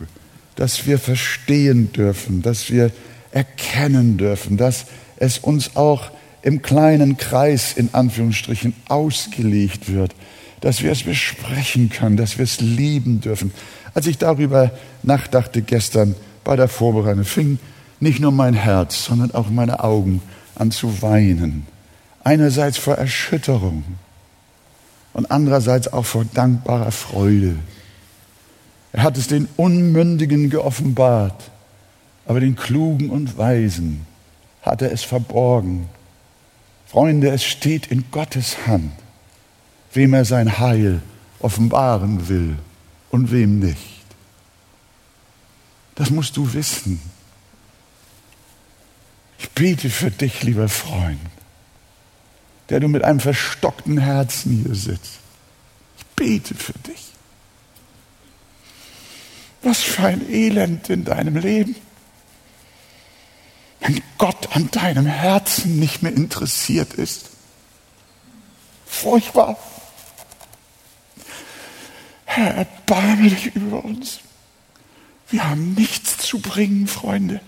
dass 0.55 0.85
wir 0.85 0.99
verstehen 0.99 1.91
dürfen, 1.91 2.41
dass 2.41 2.71
wir 2.71 2.91
erkennen 3.31 4.17
dürfen, 4.17 4.57
dass 4.57 4.85
es 5.17 5.37
uns 5.37 5.75
auch 5.75 6.11
im 6.41 6.61
kleinen 6.61 7.17
Kreis 7.17 7.73
in 7.73 7.93
Anführungsstrichen 7.93 8.73
ausgelegt 8.87 9.91
wird, 9.91 10.15
dass 10.61 10.81
wir 10.81 10.91
es 10.91 11.03
besprechen 11.03 11.89
können, 11.89 12.17
dass 12.17 12.37
wir 12.37 12.43
es 12.43 12.61
lieben 12.61 13.21
dürfen. 13.21 13.51
Als 13.93 14.07
ich 14.07 14.17
darüber 14.17 14.71
nachdachte 15.03 15.61
gestern 15.61 16.15
bei 16.43 16.55
der 16.55 16.67
Vorbereitung, 16.67 17.25
fing 17.25 17.59
nicht 17.99 18.19
nur 18.19 18.31
mein 18.31 18.53
Herz, 18.53 19.05
sondern 19.05 19.31
auch 19.31 19.49
meine 19.49 19.83
Augen 19.83 20.21
an 20.55 20.71
zu 20.71 21.01
weinen. 21.01 21.67
Einerseits 22.23 22.77
vor 22.77 22.95
Erschütterung 22.95 23.83
und 25.13 25.31
andererseits 25.31 25.91
auch 25.91 26.05
vor 26.05 26.25
dankbarer 26.33 26.91
Freude. 26.91 27.55
Er 28.93 29.03
hat 29.03 29.17
es 29.17 29.27
den 29.27 29.47
Unmündigen 29.57 30.49
geoffenbart, 30.49 31.51
aber 32.25 32.39
den 32.39 32.55
Klugen 32.55 33.09
und 33.09 33.37
Weisen 33.37 34.05
hat 34.61 34.81
er 34.81 34.91
es 34.91 35.03
verborgen. 35.03 35.89
Freunde, 36.87 37.29
es 37.29 37.43
steht 37.43 37.87
in 37.87 38.05
Gottes 38.11 38.65
Hand, 38.65 38.91
wem 39.93 40.13
er 40.13 40.25
sein 40.25 40.59
Heil 40.59 41.01
offenbaren 41.39 42.29
will 42.29 42.57
und 43.11 43.31
wem 43.31 43.59
nicht. 43.59 44.05
Das 45.95 46.09
musst 46.09 46.37
du 46.37 46.53
wissen. 46.53 47.01
Ich 49.39 49.49
bete 49.51 49.89
für 49.89 50.11
dich, 50.11 50.43
lieber 50.43 50.69
Freund 50.69 51.19
der 52.69 52.79
du 52.79 52.87
mit 52.87 53.03
einem 53.03 53.19
verstockten 53.19 53.97
Herzen 53.97 54.63
hier 54.63 54.75
sitzt. 54.75 55.19
Ich 55.97 56.05
bete 56.15 56.55
für 56.55 56.73
dich. 56.79 57.06
Was 59.67 59.83
für 59.83 60.03
ein 60.03 60.31
Elend 60.31 60.89
in 60.89 61.03
deinem 61.03 61.35
Leben. 61.35 61.75
Wenn 63.81 64.01
Gott 64.17 64.55
an 64.55 64.71
deinem 64.71 65.05
Herzen 65.05 65.77
nicht 65.77 66.01
mehr 66.01 66.13
interessiert 66.13 66.93
ist. 66.93 67.25
Furchtbar. 68.85 69.57
Herr, 72.23 72.55
erbarme 72.55 73.29
dich 73.29 73.53
über 73.57 73.83
uns. 73.83 74.21
Wir 75.27 75.49
haben 75.49 75.73
nichts 75.73 76.17
zu 76.17 76.39
bringen, 76.39 76.87
Freunde. 76.87 77.41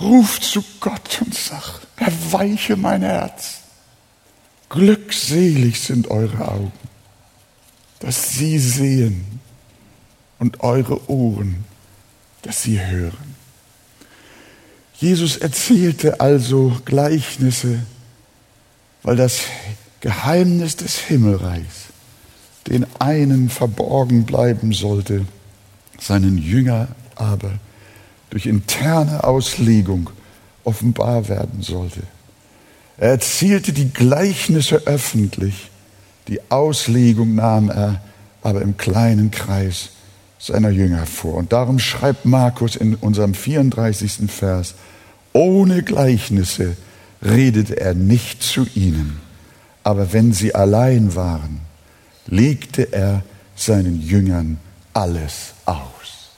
Ruf 0.00 0.40
zu 0.40 0.64
Gott 0.80 1.22
und 1.24 1.32
sag, 1.32 1.82
erweiche 1.94 2.76
mein 2.76 3.02
Herz. 3.02 3.60
Glückselig 4.68 5.80
sind 5.80 6.08
eure 6.08 6.48
Augen, 6.48 6.72
dass 8.00 8.32
sie 8.32 8.58
sehen 8.58 9.40
und 10.40 10.60
eure 10.60 11.08
Ohren, 11.08 11.64
dass 12.42 12.62
sie 12.62 12.84
hören. 12.84 13.36
Jesus 14.94 15.36
erzählte 15.36 16.20
also 16.20 16.76
Gleichnisse, 16.84 17.80
weil 19.02 19.16
das 19.16 19.42
Geheimnis 20.00 20.76
des 20.76 20.98
Himmelreichs 20.98 21.90
den 22.66 22.86
einen 22.98 23.48
verborgen 23.48 24.24
bleiben 24.24 24.72
sollte, 24.72 25.26
seinen 25.98 26.38
Jünger 26.38 26.88
aber 27.16 27.52
durch 28.30 28.46
interne 28.46 29.24
Auslegung 29.24 30.10
offenbar 30.64 31.28
werden 31.28 31.62
sollte. 31.62 32.02
Er 32.96 33.10
erzählte 33.10 33.72
die 33.72 33.90
Gleichnisse 33.90 34.86
öffentlich, 34.86 35.70
die 36.28 36.40
Auslegung 36.50 37.34
nahm 37.34 37.70
er 37.70 38.02
aber 38.42 38.62
im 38.62 38.76
kleinen 38.76 39.30
Kreis 39.30 39.90
seiner 40.40 40.70
Jünger 40.70 41.06
vor. 41.06 41.34
Und 41.34 41.52
darum 41.52 41.78
schreibt 41.78 42.24
Markus 42.24 42.74
in 42.74 42.94
unserem 42.96 43.34
34. 43.34 44.30
Vers, 44.30 44.74
ohne 45.32 45.82
Gleichnisse 45.82 46.76
redete 47.22 47.78
er 47.78 47.94
nicht 47.94 48.42
zu 48.42 48.66
ihnen, 48.74 49.20
aber 49.84 50.12
wenn 50.12 50.32
sie 50.32 50.54
allein 50.54 51.14
waren, 51.14 51.60
legte 52.26 52.92
er 52.92 53.22
seinen 53.54 54.00
Jüngern 54.00 54.58
alles 54.94 55.52
aus. 55.66 56.30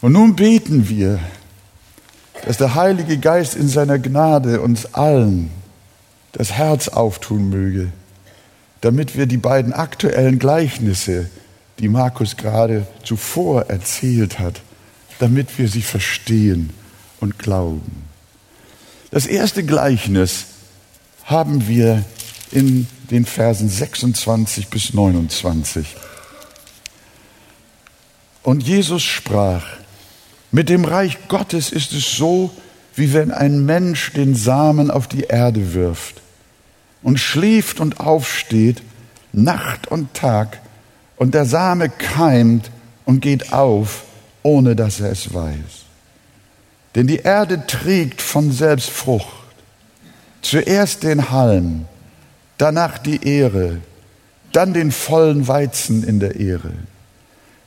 Und 0.00 0.12
nun 0.12 0.36
beten 0.36 0.88
wir, 0.88 1.18
dass 2.46 2.56
der 2.56 2.74
Heilige 2.74 3.18
Geist 3.18 3.56
in 3.56 3.68
seiner 3.68 3.98
Gnade 3.98 4.60
uns 4.60 4.94
allen 4.94 5.50
das 6.32 6.52
Herz 6.52 6.88
auftun 6.88 7.50
möge, 7.50 7.92
damit 8.80 9.16
wir 9.16 9.26
die 9.26 9.36
beiden 9.36 9.72
aktuellen 9.72 10.38
Gleichnisse, 10.38 11.28
die 11.78 11.88
Markus 11.88 12.36
gerade 12.36 12.86
zuvor 13.04 13.66
erzählt 13.66 14.38
hat, 14.38 14.60
damit 15.18 15.58
wir 15.58 15.68
sie 15.68 15.82
verstehen 15.82 16.70
und 17.20 17.38
glauben. 17.38 18.04
Das 19.10 19.26
erste 19.26 19.64
Gleichnis 19.64 20.46
haben 21.24 21.66
wir 21.66 22.04
in 22.50 22.86
den 23.10 23.24
Versen 23.24 23.68
26 23.68 24.68
bis 24.68 24.94
29. 24.94 25.96
Und 28.42 28.62
Jesus 28.62 29.02
sprach, 29.02 29.64
mit 30.50 30.68
dem 30.68 30.84
Reich 30.84 31.18
Gottes 31.28 31.70
ist 31.70 31.92
es 31.92 32.16
so, 32.16 32.50
wie 32.94 33.12
wenn 33.12 33.30
ein 33.30 33.64
Mensch 33.64 34.12
den 34.12 34.34
Samen 34.34 34.90
auf 34.90 35.06
die 35.06 35.24
Erde 35.24 35.74
wirft 35.74 36.22
und 37.02 37.18
schläft 37.18 37.80
und 37.80 38.00
aufsteht, 38.00 38.82
Nacht 39.32 39.86
und 39.86 40.14
Tag, 40.14 40.60
und 41.16 41.34
der 41.34 41.44
Same 41.44 41.88
keimt 41.88 42.70
und 43.04 43.20
geht 43.20 43.52
auf, 43.52 44.04
ohne 44.42 44.76
dass 44.76 45.00
er 45.00 45.10
es 45.10 45.34
weiß. 45.34 45.84
Denn 46.94 47.06
die 47.06 47.18
Erde 47.18 47.66
trägt 47.66 48.22
von 48.22 48.52
selbst 48.52 48.90
Frucht, 48.90 49.26
zuerst 50.42 51.02
den 51.02 51.30
Halm, 51.30 51.86
danach 52.56 52.98
die 52.98 53.24
Ehre, 53.26 53.78
dann 54.52 54.72
den 54.72 54.92
vollen 54.92 55.46
Weizen 55.46 56.02
in 56.02 56.20
der 56.20 56.36
Ehre. 56.36 56.72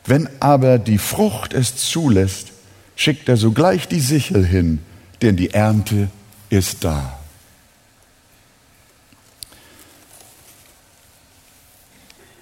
Wenn 0.06 0.28
aber 0.40 0.80
die 0.80 0.98
Frucht 0.98 1.54
es 1.54 1.76
zulässt, 1.76 2.48
schickt 2.96 3.30
er 3.30 3.38
sogleich 3.38 3.88
die 3.88 4.00
Sichel 4.00 4.46
hin, 4.46 4.80
denn 5.22 5.36
die 5.36 5.54
Ernte 5.54 6.10
ist 6.50 6.84
da. 6.84 7.21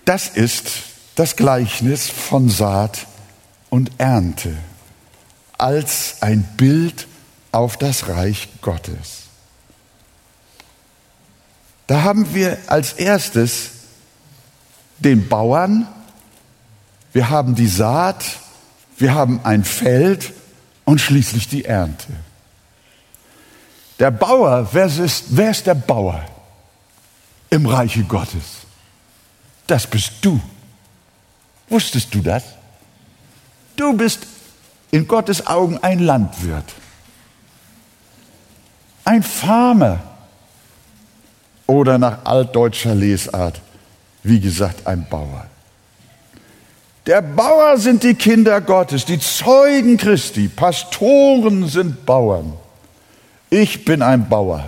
Das 0.10 0.28
ist 0.28 0.72
das 1.14 1.36
Gleichnis 1.36 2.10
von 2.10 2.50
Saat 2.50 3.06
und 3.70 3.92
Ernte 4.00 4.58
als 5.56 6.16
ein 6.22 6.42
Bild 6.58 7.06
auf 7.52 7.78
das 7.78 8.08
Reich 8.08 8.50
Gottes. 8.64 9.26
Da 11.86 12.02
haben 12.02 12.34
wir 12.34 12.58
als 12.66 12.94
erstes 12.94 13.70
den 14.98 15.30
Bauern, 15.30 15.88
wir 17.14 17.30
haben 17.30 17.54
die 17.54 17.68
Saat, 17.68 18.26
wir 18.98 19.14
haben 19.14 19.42
ein 19.44 19.64
Feld 19.64 20.34
und 20.86 21.00
schließlich 21.00 21.50
die 21.50 21.66
Ernte. 21.66 22.14
Der 24.00 24.10
Bauer, 24.10 24.70
wer 24.72 24.88
ist, 24.88 25.26
wer 25.30 25.52
ist 25.52 25.68
der 25.68 25.76
Bauer 25.76 26.26
im 27.52 27.68
Reiche 27.68 28.02
Gottes? 28.06 28.59
Das 29.70 29.86
bist 29.86 30.14
du. 30.22 30.42
Wusstest 31.70 32.16
du 32.16 32.22
das? 32.22 32.44
Du 33.76 33.94
bist 33.94 34.26
in 34.90 35.08
Gottes 35.08 35.46
Augen 35.46 35.78
ein 35.84 36.00
Landwirt, 36.00 36.74
ein 39.06 39.22
Farmer 39.22 40.00
oder 41.68 42.00
nach 42.00 42.26
altdeutscher 42.26 42.96
Lesart, 42.96 43.62
wie 44.24 44.40
gesagt, 44.40 44.88
ein 44.88 45.06
Bauer. 45.08 45.46
Der 47.06 47.22
Bauer 47.22 47.78
sind 47.78 48.02
die 48.02 48.16
Kinder 48.16 48.62
Gottes, 48.62 49.06
die 49.06 49.20
Zeugen 49.20 49.98
Christi, 49.98 50.48
Pastoren 50.48 51.68
sind 51.68 52.08
Bauern. 52.08 52.54
Ich 53.52 53.86
bin 53.86 54.02
ein 54.02 54.28
Bauer. 54.28 54.64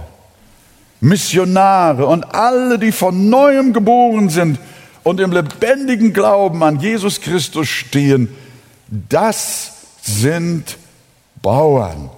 Missionare 1.00 2.06
und 2.06 2.36
alle, 2.36 2.78
die 2.78 2.92
von 2.92 3.30
neuem 3.30 3.74
geboren 3.74 4.30
sind 4.30 4.60
und 5.04 5.20
im 5.20 5.32
lebendigen 5.32 6.14
Glauben 6.14 6.64
an 6.64 6.80
Jesus 6.80 7.22
Christus 7.22 7.68
stehen, 7.68 8.30
das 9.10 9.74
sind 10.02 10.78
Bauern. 11.42 12.10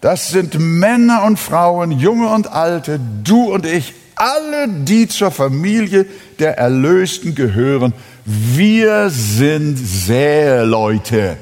Das 0.00 0.28
sind 0.28 0.58
Männer 0.58 1.24
und 1.24 1.38
Frauen, 1.38 1.92
junge 1.92 2.28
und 2.28 2.48
alte, 2.48 2.98
du 3.22 3.52
und 3.52 3.66
ich, 3.66 3.94
alle, 4.16 4.68
die 4.68 5.08
zur 5.08 5.30
Familie 5.30 6.06
der 6.38 6.58
Erlösten 6.58 7.34
gehören 7.34 7.94
wir 8.24 9.10
sind 9.10 9.76
Säleute. 9.76 11.36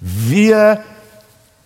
Wir 0.00 0.82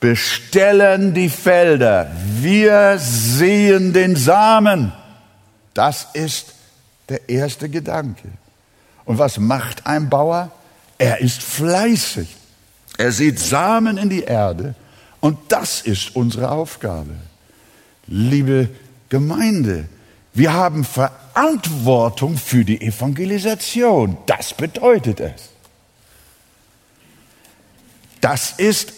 bestellen 0.01 1.15
die 1.15 1.29
Felder. 1.29 2.11
Wir 2.41 2.99
sehen 2.99 3.93
den 3.93 4.17
Samen. 4.17 4.93
Das 5.75 6.09
ist 6.13 6.55
der 7.09 7.29
erste 7.29 7.69
Gedanke. 7.69 8.29
Und 9.05 9.19
was 9.19 9.39
macht 9.39 9.87
ein 9.87 10.09
Bauer? 10.09 10.51
Er 10.99 11.21
ist 11.21 11.43
fleißig. 11.43 12.29
Er 12.99 13.13
sieht 13.13 13.39
Samen 13.39 13.97
in 13.97 14.11
die 14.11 14.23
Erde. 14.23 14.75
Und 15.21 15.39
das 15.49 15.81
ist 15.81 16.15
unsere 16.15 16.51
Aufgabe. 16.51 17.15
Liebe 18.07 18.69
Gemeinde, 19.09 19.89
wir 20.35 20.53
haben 20.53 20.85
Verantwortung 20.85 22.37
für 22.37 22.65
die 22.65 22.81
Evangelisation. 22.81 24.17
Das 24.27 24.55
bedeutet 24.55 25.21
es. 25.21 25.51
Das 28.21 28.53
ist, 28.53 28.93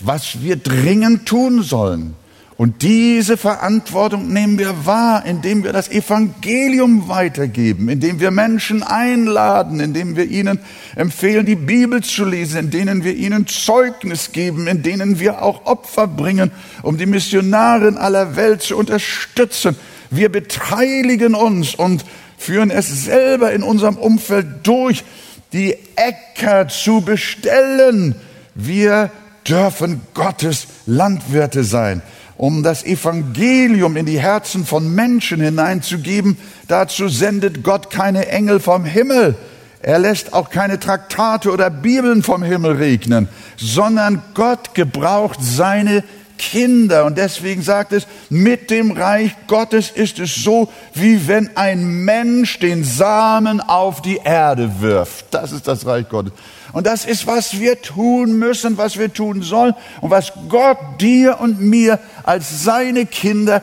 was 0.00 0.42
wir 0.42 0.56
dringend 0.56 1.26
tun 1.26 1.62
sollen. 1.62 2.14
Und 2.58 2.80
diese 2.80 3.36
Verantwortung 3.36 4.32
nehmen 4.32 4.58
wir 4.58 4.86
wahr, 4.86 5.26
indem 5.26 5.62
wir 5.62 5.74
das 5.74 5.90
Evangelium 5.90 7.06
weitergeben, 7.06 7.90
indem 7.90 8.18
wir 8.18 8.30
Menschen 8.30 8.82
einladen, 8.82 9.78
indem 9.78 10.16
wir 10.16 10.24
ihnen 10.24 10.60
empfehlen, 10.94 11.44
die 11.44 11.54
Bibel 11.54 12.02
zu 12.02 12.24
lesen, 12.24 12.58
in 12.58 12.70
denen 12.70 13.04
wir 13.04 13.14
ihnen 13.14 13.46
Zeugnis 13.46 14.32
geben, 14.32 14.68
in 14.68 14.82
denen 14.82 15.20
wir 15.20 15.42
auch 15.42 15.66
Opfer 15.66 16.06
bringen, 16.06 16.50
um 16.82 16.96
die 16.96 17.04
Missionare 17.04 17.88
in 17.88 17.98
aller 17.98 18.36
Welt 18.36 18.62
zu 18.62 18.78
unterstützen. 18.78 19.76
Wir 20.10 20.32
beteiligen 20.32 21.34
uns 21.34 21.74
und 21.74 22.06
führen 22.38 22.70
es 22.70 23.04
selber 23.04 23.52
in 23.52 23.62
unserem 23.62 23.96
Umfeld 23.96 24.66
durch, 24.66 25.04
die 25.52 25.76
Äcker 25.96 26.68
zu 26.68 27.02
bestellen. 27.02 28.14
Wir 28.54 29.10
dürfen 29.46 30.00
Gottes 30.14 30.66
Landwirte 30.86 31.64
sein, 31.64 32.00
um 32.36 32.62
das 32.62 32.84
Evangelium 32.84 33.96
in 33.96 34.06
die 34.06 34.20
Herzen 34.20 34.66
von 34.66 34.94
Menschen 34.94 35.40
hineinzugeben. 35.40 36.36
Dazu 36.68 37.08
sendet 37.08 37.62
Gott 37.62 37.90
keine 37.90 38.28
Engel 38.28 38.60
vom 38.60 38.84
Himmel. 38.84 39.36
Er 39.80 39.98
lässt 39.98 40.32
auch 40.32 40.50
keine 40.50 40.80
Traktate 40.80 41.50
oder 41.50 41.70
Bibeln 41.70 42.22
vom 42.22 42.42
Himmel 42.42 42.72
regnen, 42.72 43.28
sondern 43.56 44.22
Gott 44.34 44.74
gebraucht 44.74 45.38
seine 45.40 46.02
Kinder. 46.38 47.04
Und 47.04 47.18
deswegen 47.18 47.62
sagt 47.62 47.92
es, 47.92 48.06
mit 48.28 48.70
dem 48.70 48.90
Reich 48.90 49.32
Gottes 49.46 49.90
ist 49.90 50.18
es 50.18 50.34
so, 50.34 50.68
wie 50.94 51.28
wenn 51.28 51.56
ein 51.56 52.04
Mensch 52.04 52.58
den 52.58 52.84
Samen 52.84 53.60
auf 53.60 54.02
die 54.02 54.20
Erde 54.22 54.80
wirft. 54.80 55.26
Das 55.32 55.52
ist 55.52 55.66
das 55.66 55.86
Reich 55.86 56.08
Gottes. 56.08 56.32
Und 56.72 56.86
das 56.86 57.04
ist, 57.04 57.26
was 57.26 57.58
wir 57.58 57.80
tun 57.80 58.38
müssen, 58.38 58.76
was 58.76 58.98
wir 58.98 59.12
tun 59.12 59.42
sollen 59.42 59.74
und 60.00 60.10
was 60.10 60.32
Gott 60.48 60.76
dir 61.00 61.40
und 61.40 61.60
mir 61.60 61.98
als 62.26 62.64
seine 62.64 63.06
Kinder 63.06 63.62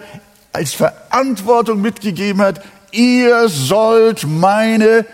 als 0.51 0.73
Verantwortung 0.73 1.81
mitgegeben 1.81 2.41
hat. 2.41 2.63
Ihr 2.91 3.49
sollt 3.49 4.25
meine 4.25 5.05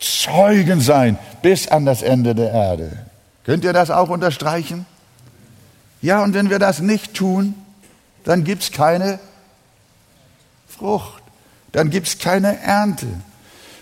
Zeugen 0.00 0.80
sein 0.80 1.18
bis 1.42 1.68
an 1.68 1.84
das 1.84 2.02
Ende 2.02 2.34
der 2.34 2.52
Erde. 2.52 2.92
Könnt 3.44 3.64
ihr 3.64 3.72
das 3.72 3.90
auch 3.90 4.08
unterstreichen? 4.08 4.86
Ja, 6.00 6.22
und 6.22 6.34
wenn 6.34 6.50
wir 6.50 6.58
das 6.58 6.80
nicht 6.80 7.14
tun, 7.14 7.54
dann 8.24 8.44
gibt 8.44 8.62
es 8.62 8.72
keine 8.72 9.18
Frucht, 10.68 11.22
dann 11.72 11.90
gibt 11.90 12.06
es 12.08 12.18
keine 12.18 12.60
Ernte. 12.60 13.06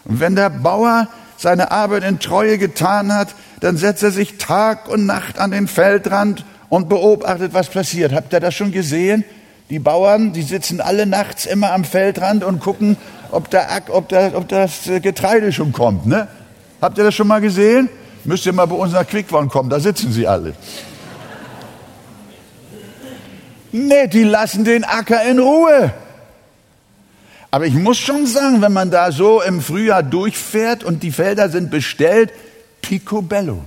Und 0.04 0.20
wenn 0.20 0.34
der 0.34 0.50
Bauer 0.50 1.08
seine 1.36 1.70
Arbeit 1.70 2.04
in 2.04 2.18
Treue 2.20 2.58
getan 2.58 3.12
hat, 3.12 3.34
dann 3.60 3.76
setzt 3.76 4.02
er 4.02 4.10
sich 4.10 4.38
Tag 4.38 4.88
und 4.88 5.06
Nacht 5.06 5.38
an 5.38 5.50
den 5.50 5.68
Feldrand 5.68 6.44
und 6.72 6.88
beobachtet, 6.88 7.52
was 7.52 7.68
passiert. 7.68 8.14
Habt 8.14 8.32
ihr 8.32 8.40
das 8.40 8.54
schon 8.54 8.72
gesehen? 8.72 9.24
Die 9.68 9.78
Bauern, 9.78 10.32
die 10.32 10.40
sitzen 10.40 10.80
alle 10.80 11.04
nachts 11.04 11.44
immer 11.44 11.70
am 11.72 11.84
Feldrand 11.84 12.42
und 12.44 12.60
gucken, 12.60 12.96
ob, 13.30 13.50
der, 13.50 13.68
ob, 13.90 14.08
der, 14.08 14.34
ob 14.34 14.48
das 14.48 14.88
Getreide 15.02 15.52
schon 15.52 15.72
kommt. 15.72 16.06
Ne? 16.06 16.28
Habt 16.80 16.96
ihr 16.96 17.04
das 17.04 17.14
schon 17.14 17.28
mal 17.28 17.42
gesehen? 17.42 17.90
Müsst 18.24 18.46
ihr 18.46 18.54
mal 18.54 18.64
bei 18.64 18.74
uns 18.74 18.94
nach 18.94 19.06
Quickborn 19.06 19.50
kommen, 19.50 19.68
da 19.68 19.80
sitzen 19.80 20.12
sie 20.12 20.26
alle. 20.26 20.54
Nee, 23.70 24.06
die 24.06 24.22
lassen 24.22 24.64
den 24.64 24.84
Acker 24.84 25.22
in 25.24 25.40
Ruhe. 25.40 25.92
Aber 27.50 27.66
ich 27.66 27.74
muss 27.74 27.98
schon 27.98 28.24
sagen, 28.24 28.62
wenn 28.62 28.72
man 28.72 28.90
da 28.90 29.12
so 29.12 29.42
im 29.42 29.60
Frühjahr 29.60 30.02
durchfährt 30.02 30.84
und 30.84 31.02
die 31.02 31.12
Felder 31.12 31.50
sind 31.50 31.70
bestellt, 31.70 32.32
picobello. 32.80 33.62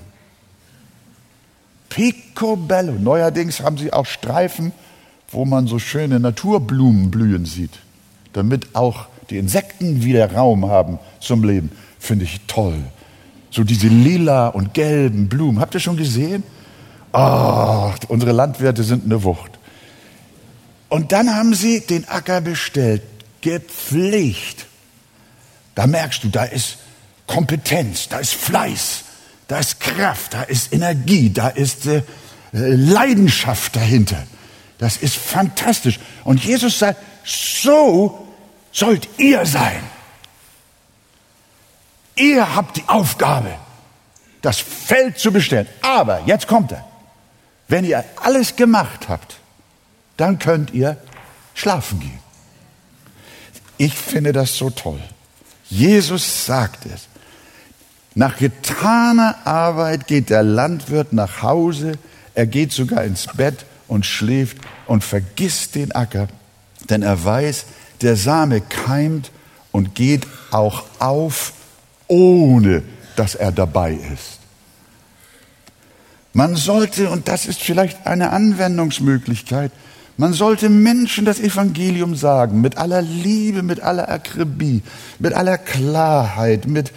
Picobello. 1.90 2.94
Neuerdings 2.94 3.62
haben 3.62 3.78
sie 3.78 3.94
auch 3.94 4.06
Streifen, 4.06 4.72
wo 5.30 5.46
man 5.46 5.68
so 5.68 5.80
schöne 5.80 6.20
Naturblumen 6.20 7.12
blühen 7.12 7.46
sieht, 7.46 7.80
damit 8.34 8.76
auch 8.76 9.08
die 9.30 9.38
Insekten 9.38 10.04
wieder 10.04 10.32
Raum 10.34 10.70
haben 10.70 11.00
zum 11.20 11.44
Leben. 11.44 11.72
Finde 12.00 12.26
ich 12.26 12.42
toll. 12.48 12.84
So 13.50 13.64
diese 13.64 13.88
lila 13.88 14.50
und 14.50 14.74
gelben 14.74 15.30
Blumen. 15.30 15.60
Habt 15.60 15.74
ihr 15.74 15.80
schon 15.80 15.98
gesehen? 15.98 16.44
Oh, 17.14 17.92
unsere 18.10 18.34
Landwirte 18.34 18.84
sind 18.84 19.06
eine 19.06 19.24
Wucht. 19.24 19.52
Und 20.90 21.12
dann 21.12 21.34
haben 21.34 21.54
sie 21.54 21.80
den 21.80 22.08
Acker 22.08 22.42
bestellt 22.42 23.02
gepflegt. 23.42 24.66
Da 25.76 25.88
merkst 25.88 26.24
du, 26.24 26.30
da 26.30 26.46
ist 26.46 26.78
Kompetenz, 27.28 28.10
da 28.10 28.20
ist 28.20 28.34
Fleiß, 28.34 29.04
da 29.48 29.60
ist 29.60 29.80
Kraft, 29.80 30.34
da 30.34 30.44
ist 30.44 30.74
Energie, 30.74 31.30
da 31.30 31.50
ist 31.50 31.86
äh, 31.86 32.02
Leidenschaft 32.52 33.76
dahinter. 33.76 34.24
Das 34.78 34.98
ist 34.98 35.16
fantastisch. 35.16 36.00
Und 36.24 36.44
Jesus 36.44 36.80
sagt, 36.80 37.02
so 37.24 38.28
sollt 38.72 39.08
ihr 39.18 39.46
sein. 39.46 39.82
Ihr 42.16 42.56
habt 42.56 42.78
die 42.78 42.84
Aufgabe, 42.88 43.54
das 44.42 44.60
Feld 44.60 45.20
zu 45.20 45.32
bestellen. 45.32 45.68
Aber, 45.82 46.22
jetzt 46.26 46.48
kommt 46.48 46.72
er, 46.72 46.86
wenn 47.68 47.86
ihr 47.86 48.04
alles 48.22 48.56
gemacht 48.56 49.10
habt, 49.10 49.38
dann 50.18 50.40
könnt 50.40 50.74
ihr 50.74 50.98
schlafen 51.54 52.00
gehen. 52.00 52.20
Ich 53.78 53.94
finde 53.94 54.32
das 54.32 54.56
so 54.56 54.70
toll. 54.70 55.02
Jesus 55.70 56.46
sagt 56.46 56.86
es. 56.86 57.08
Nach 58.16 58.38
getaner 58.38 59.36
Arbeit 59.46 60.08
geht 60.08 60.30
der 60.30 60.42
Landwirt 60.42 61.12
nach 61.12 61.42
Hause, 61.42 61.94
er 62.34 62.48
geht 62.48 62.72
sogar 62.72 63.04
ins 63.04 63.28
Bett 63.28 63.66
und 63.90 64.06
schläft 64.06 64.58
und 64.88 65.04
vergisst 65.04 65.76
den 65.76 65.92
Acker, 65.92 66.28
denn 66.90 67.04
er 67.04 67.24
weiß, 67.24 67.66
der 68.02 68.16
Same 68.16 68.62
keimt 68.62 69.32
und 69.74 69.96
geht 69.96 70.26
auch 70.52 70.86
auf, 71.00 71.52
ohne 72.08 72.84
dass 73.18 73.36
er 73.36 73.52
dabei 73.52 73.94
ist. 73.94 74.40
Man 76.32 76.56
sollte, 76.56 77.10
und 77.10 77.28
das 77.28 77.46
ist 77.46 77.62
vielleicht 77.62 78.08
eine 78.08 78.32
Anwendungsmöglichkeit, 78.32 79.72
man 80.18 80.34
sollte 80.34 80.70
Menschen 80.70 81.26
das 81.26 81.40
Evangelium 81.40 82.16
sagen, 82.16 82.62
mit 82.62 82.78
aller 82.78 83.02
Liebe, 83.02 83.64
mit 83.64 83.82
aller 83.82 84.08
Akribie, 84.10 84.82
mit 85.20 85.34
aller 85.34 85.58
Klarheit, 85.58 86.68
mit, 86.68 86.94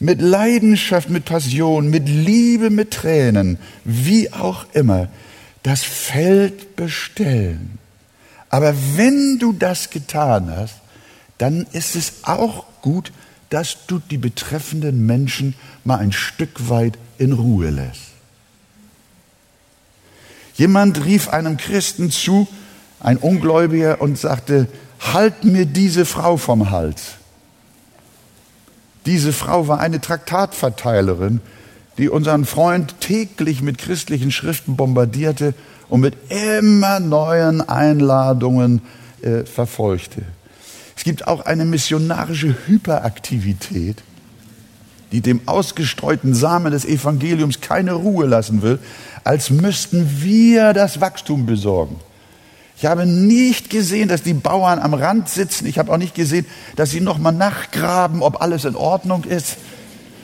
mit 0.00 0.22
Leidenschaft, 0.22 1.10
mit 1.10 1.26
Passion, 1.26 1.90
mit 1.90 2.08
Liebe, 2.08 2.70
mit 2.70 2.92
Tränen, 2.92 3.58
wie 3.84 4.32
auch 4.32 4.64
immer, 4.72 5.08
das 5.62 5.82
Feld 5.82 6.76
bestellen. 6.76 7.78
Aber 8.48 8.74
wenn 8.96 9.38
du 9.38 9.52
das 9.52 9.90
getan 9.90 10.50
hast, 10.54 10.76
dann 11.38 11.66
ist 11.72 11.94
es 11.94 12.24
auch 12.24 12.64
gut, 12.80 13.12
dass 13.50 13.86
du 13.86 13.98
die 13.98 14.18
betreffenden 14.18 15.04
Menschen 15.04 15.54
mal 15.84 15.98
ein 15.98 16.12
Stück 16.12 16.70
weit 16.70 16.98
in 17.18 17.32
Ruhe 17.32 17.70
lässt. 17.70 18.12
Jemand 20.54 21.04
rief 21.04 21.28
einem 21.28 21.56
Christen 21.56 22.10
zu, 22.10 22.48
ein 23.02 23.16
Ungläubiger 23.16 24.00
und 24.00 24.18
sagte, 24.18 24.68
halt 25.12 25.44
mir 25.44 25.66
diese 25.66 26.04
Frau 26.04 26.36
vom 26.36 26.70
Hals. 26.70 27.14
Diese 29.06 29.32
Frau 29.32 29.66
war 29.66 29.80
eine 29.80 30.00
Traktatverteilerin, 30.00 31.40
die 31.98 32.08
unseren 32.08 32.44
Freund 32.44 33.00
täglich 33.00 33.60
mit 33.60 33.78
christlichen 33.78 34.30
Schriften 34.30 34.76
bombardierte 34.76 35.54
und 35.88 36.00
mit 36.00 36.14
immer 36.30 37.00
neuen 37.00 37.68
Einladungen 37.68 38.80
äh, 39.22 39.44
verfolgte. 39.44 40.22
Es 40.96 41.02
gibt 41.02 41.26
auch 41.26 41.44
eine 41.44 41.64
missionarische 41.64 42.54
Hyperaktivität, 42.66 44.02
die 45.10 45.20
dem 45.20 45.40
ausgestreuten 45.46 46.34
Samen 46.34 46.70
des 46.70 46.84
Evangeliums 46.84 47.60
keine 47.60 47.94
Ruhe 47.94 48.26
lassen 48.26 48.62
will, 48.62 48.78
als 49.24 49.50
müssten 49.50 50.22
wir 50.22 50.72
das 50.72 51.00
Wachstum 51.00 51.44
besorgen. 51.44 51.96
Ich 52.82 52.86
habe 52.86 53.06
nicht 53.06 53.70
gesehen, 53.70 54.08
dass 54.08 54.24
die 54.24 54.34
Bauern 54.34 54.80
am 54.80 54.92
Rand 54.92 55.28
sitzen. 55.28 55.66
Ich 55.66 55.78
habe 55.78 55.92
auch 55.92 55.98
nicht 55.98 56.16
gesehen, 56.16 56.46
dass 56.74 56.90
sie 56.90 57.00
nochmal 57.00 57.32
nachgraben, 57.32 58.22
ob 58.22 58.42
alles 58.42 58.64
in 58.64 58.74
Ordnung 58.74 59.22
ist 59.22 59.56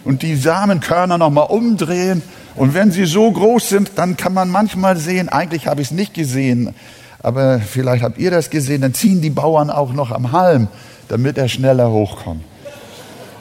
und 0.02 0.22
die 0.22 0.34
Samenkörner 0.34 1.18
nochmal 1.18 1.46
umdrehen. 1.50 2.20
Und 2.56 2.74
wenn 2.74 2.90
sie 2.90 3.04
so 3.04 3.30
groß 3.30 3.68
sind, 3.68 3.92
dann 3.94 4.16
kann 4.16 4.34
man 4.34 4.50
manchmal 4.50 4.96
sehen, 4.96 5.28
eigentlich 5.28 5.68
habe 5.68 5.82
ich 5.82 5.88
es 5.88 5.92
nicht 5.92 6.14
gesehen, 6.14 6.74
aber 7.20 7.60
vielleicht 7.60 8.02
habt 8.02 8.18
ihr 8.18 8.32
das 8.32 8.50
gesehen, 8.50 8.80
dann 8.80 8.92
ziehen 8.92 9.22
die 9.22 9.30
Bauern 9.30 9.70
auch 9.70 9.92
noch 9.92 10.10
am 10.10 10.32
Halm, 10.32 10.66
damit 11.06 11.38
er 11.38 11.48
schneller 11.48 11.92
hochkommt. 11.92 12.42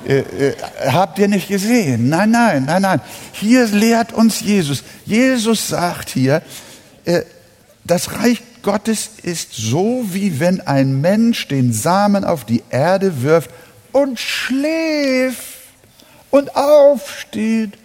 Äh, 0.08 0.20
äh, 0.20 0.54
habt 0.90 1.18
ihr 1.18 1.28
nicht 1.28 1.48
gesehen? 1.48 2.08
Nein, 2.10 2.30
nein, 2.30 2.66
nein, 2.66 2.84
nein. 2.84 3.02
Hier 3.32 3.66
lehrt 3.66 4.14
uns 4.14 4.42
Jesus. 4.42 4.84
Jesus 5.08 5.70
sagt 5.70 6.10
hier, 6.10 6.44
äh, 7.04 7.24
das 7.84 8.14
Reich 8.14 8.44
Gottes 8.68 9.12
ist 9.24 9.54
so, 9.54 10.04
wie 10.10 10.42
wenn 10.42 10.60
ein 10.60 11.00
Mensch 11.00 11.48
den 11.48 11.72
Samen 11.72 12.26
auf 12.26 12.44
die 12.44 12.64
Erde 12.70 13.24
wirft 13.24 13.50
und 13.94 14.20
schläft 14.20 15.60
und 16.32 16.54
aufsteht 16.54 17.78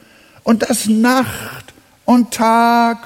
und 0.42 0.68
das 0.68 0.88
Nacht 0.88 1.72
und 2.04 2.34
Tag 2.34 2.98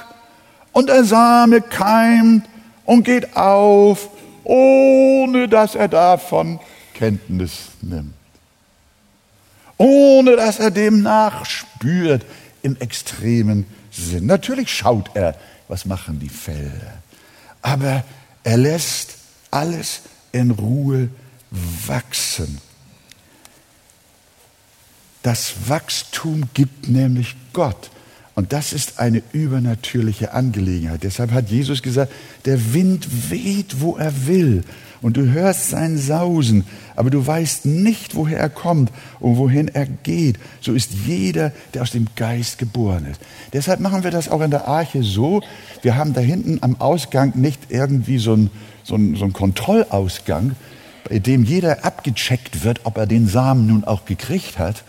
und 0.71 0.89
der 0.89 1.03
Same 1.03 1.61
keimt 1.61 2.49
und 2.85 3.03
geht 3.03 3.37
auf, 3.37 4.09
ohne 4.43 5.47
dass 5.47 5.75
er 5.75 5.87
davon 5.87 6.59
Kenntnis 6.95 7.67
nimmt. 7.83 8.15
Ohne 9.77 10.35
dass 10.35 10.57
er 10.57 10.71
dem 10.71 11.03
nachspürt 11.03 12.25
im 12.63 12.75
extremen 12.77 13.67
Sinn. 13.91 14.25
Natürlich 14.25 14.75
schaut 14.75 15.11
er, 15.13 15.35
was 15.67 15.85
machen 15.85 16.19
die 16.19 16.29
Felder 16.29 17.03
aber 17.61 18.03
er 18.43 18.57
lässt 18.57 19.15
alles 19.51 20.01
in 20.31 20.51
Ruhe 20.51 21.09
wachsen. 21.51 22.59
Das 25.23 25.67
Wachstum 25.67 26.49
gibt 26.53 26.87
nämlich 26.87 27.35
Gott. 27.53 27.89
Und 28.35 28.53
das 28.53 28.71
ist 28.71 28.99
eine 28.99 29.23
übernatürliche 29.33 30.31
Angelegenheit. 30.31 31.03
Deshalb 31.03 31.31
hat 31.31 31.49
Jesus 31.49 31.81
gesagt, 31.81 32.13
der 32.45 32.73
Wind 32.73 33.31
weht, 33.31 33.81
wo 33.81 33.97
er 33.97 34.27
will. 34.27 34.63
Und 35.01 35.17
du 35.17 35.31
hörst 35.31 35.69
sein 35.69 35.97
Sausen, 35.97 36.65
aber 36.95 37.09
du 37.09 37.25
weißt 37.25 37.65
nicht, 37.65 38.15
woher 38.15 38.39
er 38.39 38.49
kommt 38.49 38.91
und 39.19 39.37
wohin 39.37 39.67
er 39.67 39.85
geht. 39.85 40.37
So 40.61 40.73
ist 40.73 40.91
jeder, 41.05 41.51
der 41.73 41.83
aus 41.83 41.91
dem 41.91 42.07
Geist 42.15 42.57
geboren 42.57 43.05
ist. 43.05 43.21
Deshalb 43.53 43.79
machen 43.79 44.03
wir 44.03 44.11
das 44.11 44.29
auch 44.29 44.41
in 44.41 44.51
der 44.51 44.67
Arche 44.67 45.03
so. 45.03 45.41
Wir 45.81 45.95
haben 45.95 46.13
da 46.13 46.21
hinten 46.21 46.59
am 46.61 46.79
Ausgang 46.81 47.33
nicht 47.35 47.59
irgendwie 47.69 48.17
so 48.17 48.33
einen 48.33 48.49
so 48.83 48.97
so 49.15 49.25
ein 49.25 49.33
Kontrollausgang, 49.33 50.55
bei 51.07 51.19
dem 51.19 51.43
jeder 51.43 51.85
abgecheckt 51.85 52.63
wird, 52.63 52.81
ob 52.85 52.97
er 52.97 53.05
den 53.05 53.27
Samen 53.27 53.67
nun 53.67 53.83
auch 53.83 54.05
gekriegt 54.05 54.57
hat 54.57 54.83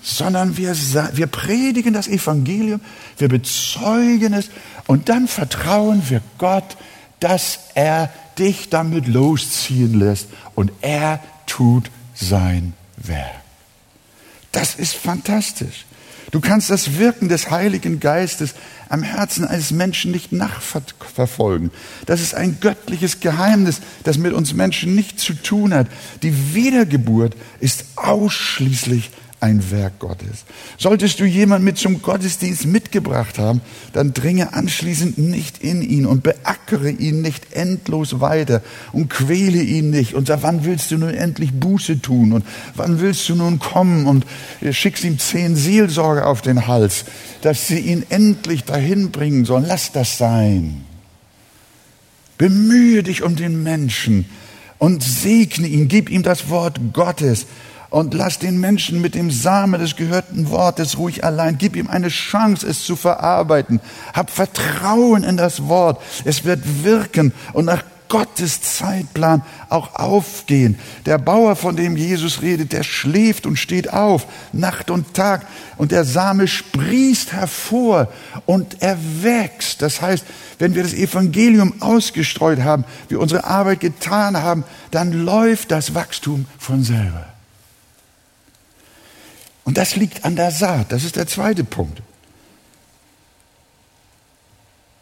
sondern 0.00 0.56
wir, 0.56 0.74
wir 1.14 1.26
predigen 1.26 1.92
das 1.92 2.08
Evangelium, 2.08 2.80
wir 3.18 3.28
bezeugen 3.28 4.32
es 4.32 4.48
und 4.86 5.08
dann 5.08 5.28
vertrauen 5.28 6.02
wir 6.08 6.22
Gott, 6.38 6.76
dass 7.20 7.60
er 7.74 8.10
dich 8.38 8.70
damit 8.70 9.06
losziehen 9.06 9.98
lässt 9.98 10.28
und 10.54 10.72
er 10.80 11.20
tut 11.46 11.90
sein 12.14 12.74
Werk. 12.96 13.42
Das 14.52 14.74
ist 14.74 14.94
fantastisch. 14.94 15.84
Du 16.30 16.40
kannst 16.40 16.68
das 16.68 16.98
Wirken 16.98 17.28
des 17.28 17.50
Heiligen 17.50 18.00
Geistes 18.00 18.54
am 18.88 19.02
Herzen 19.02 19.46
eines 19.46 19.70
Menschen 19.70 20.10
nicht 20.10 20.30
nachverfolgen. 20.30 21.70
Das 22.06 22.20
ist 22.20 22.34
ein 22.34 22.58
göttliches 22.60 23.20
Geheimnis, 23.20 23.80
das 24.04 24.18
mit 24.18 24.32
uns 24.34 24.52
Menschen 24.52 24.94
nichts 24.94 25.24
zu 25.24 25.34
tun 25.34 25.72
hat. 25.72 25.86
Die 26.22 26.54
Wiedergeburt 26.54 27.34
ist 27.60 27.84
ausschließlich 27.96 29.10
ein 29.40 29.70
Werk 29.70 29.98
Gottes. 29.98 30.44
Solltest 30.78 31.20
du 31.20 31.24
jemanden 31.24 31.64
mit 31.64 31.78
zum 31.78 32.02
Gottesdienst 32.02 32.66
mitgebracht 32.66 33.38
haben, 33.38 33.60
dann 33.92 34.12
dringe 34.12 34.52
anschließend 34.52 35.18
nicht 35.18 35.58
in 35.58 35.82
ihn 35.82 36.06
und 36.06 36.22
beackere 36.22 36.90
ihn 36.90 37.22
nicht 37.22 37.52
endlos 37.52 38.20
weiter 38.20 38.62
und 38.92 39.10
quäle 39.10 39.62
ihn 39.62 39.90
nicht 39.90 40.14
und 40.14 40.26
sag, 40.26 40.42
wann 40.42 40.64
willst 40.64 40.90
du 40.90 40.98
nun 40.98 41.14
endlich 41.14 41.52
Buße 41.52 42.02
tun 42.02 42.32
und 42.32 42.44
wann 42.74 43.00
willst 43.00 43.28
du 43.28 43.34
nun 43.34 43.58
kommen 43.58 44.06
und 44.06 44.26
schickst 44.70 45.04
ihm 45.04 45.18
zehn 45.18 45.54
Seelsorge 45.56 46.26
auf 46.26 46.42
den 46.42 46.66
Hals, 46.66 47.04
dass 47.42 47.68
sie 47.68 47.78
ihn 47.78 48.04
endlich 48.08 48.64
dahin 48.64 49.10
bringen 49.10 49.44
sollen. 49.44 49.66
Lass 49.66 49.92
das 49.92 50.18
sein. 50.18 50.84
Bemühe 52.38 53.02
dich 53.02 53.22
um 53.22 53.36
den 53.36 53.62
Menschen 53.62 54.24
und 54.78 55.02
segne 55.02 55.66
ihn, 55.66 55.88
gib 55.88 56.08
ihm 56.08 56.22
das 56.22 56.48
Wort 56.48 56.78
Gottes 56.92 57.46
und 57.90 58.14
lass 58.14 58.38
den 58.38 58.60
Menschen 58.60 59.00
mit 59.00 59.14
dem 59.14 59.30
Samen 59.30 59.80
des 59.80 59.96
gehörten 59.96 60.50
Wortes 60.50 60.98
ruhig 60.98 61.24
allein. 61.24 61.58
Gib 61.58 61.76
ihm 61.76 61.88
eine 61.88 62.08
Chance, 62.08 62.66
es 62.66 62.84
zu 62.84 62.96
verarbeiten. 62.96 63.80
Hab 64.12 64.30
Vertrauen 64.30 65.24
in 65.24 65.36
das 65.36 65.68
Wort. 65.68 66.02
Es 66.24 66.44
wird 66.44 66.84
wirken 66.84 67.32
und 67.52 67.64
nach 67.64 67.82
Gottes 68.08 68.62
Zeitplan 68.62 69.42
auch 69.68 69.94
aufgehen. 69.94 70.78
Der 71.06 71.18
Bauer, 71.18 71.56
von 71.56 71.76
dem 71.76 71.96
Jesus 71.96 72.40
redet, 72.42 72.72
der 72.72 72.82
schläft 72.82 73.46
und 73.46 73.56
steht 73.56 73.92
auf, 73.92 74.26
Nacht 74.52 74.90
und 74.90 75.14
Tag, 75.14 75.46
und 75.76 75.92
der 75.92 76.04
Same 76.04 76.48
sprießt 76.48 77.32
hervor 77.32 78.10
und 78.46 78.78
er 78.80 78.96
wächst. 79.20 79.82
Das 79.82 80.00
heißt, 80.00 80.24
wenn 80.58 80.74
wir 80.74 80.82
das 80.82 80.94
Evangelium 80.94 81.74
ausgestreut 81.80 82.60
haben, 82.60 82.84
wir 83.08 83.20
unsere 83.20 83.44
Arbeit 83.44 83.80
getan 83.80 84.36
haben, 84.38 84.64
dann 84.90 85.12
läuft 85.12 85.70
das 85.70 85.94
Wachstum 85.94 86.46
von 86.58 86.82
selber. 86.82 87.26
Und 89.68 89.76
das 89.76 89.96
liegt 89.96 90.24
an 90.24 90.34
der 90.34 90.50
Saat. 90.50 90.92
Das 90.92 91.04
ist 91.04 91.16
der 91.16 91.26
zweite 91.26 91.62
Punkt. 91.62 92.00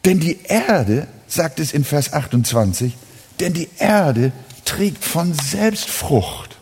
Denn 0.03 0.19
die 0.19 0.39
Erde, 0.43 1.07
sagt 1.25 1.61
es 1.61 1.71
in 1.71 1.85
Vers 1.85 2.11
28, 2.11 2.93
denn 3.39 3.53
die 3.53 3.69
Erde 3.77 4.33
trägt 4.65 5.05
von 5.05 5.33
selbst 5.33 5.89
Frucht. 5.89 6.57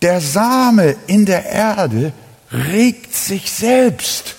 Der 0.00 0.22
Same 0.22 0.96
in 1.08 1.26
der 1.26 1.44
Erde 1.44 2.14
regt 2.50 3.14
sich 3.14 3.52
selbst. 3.52 4.36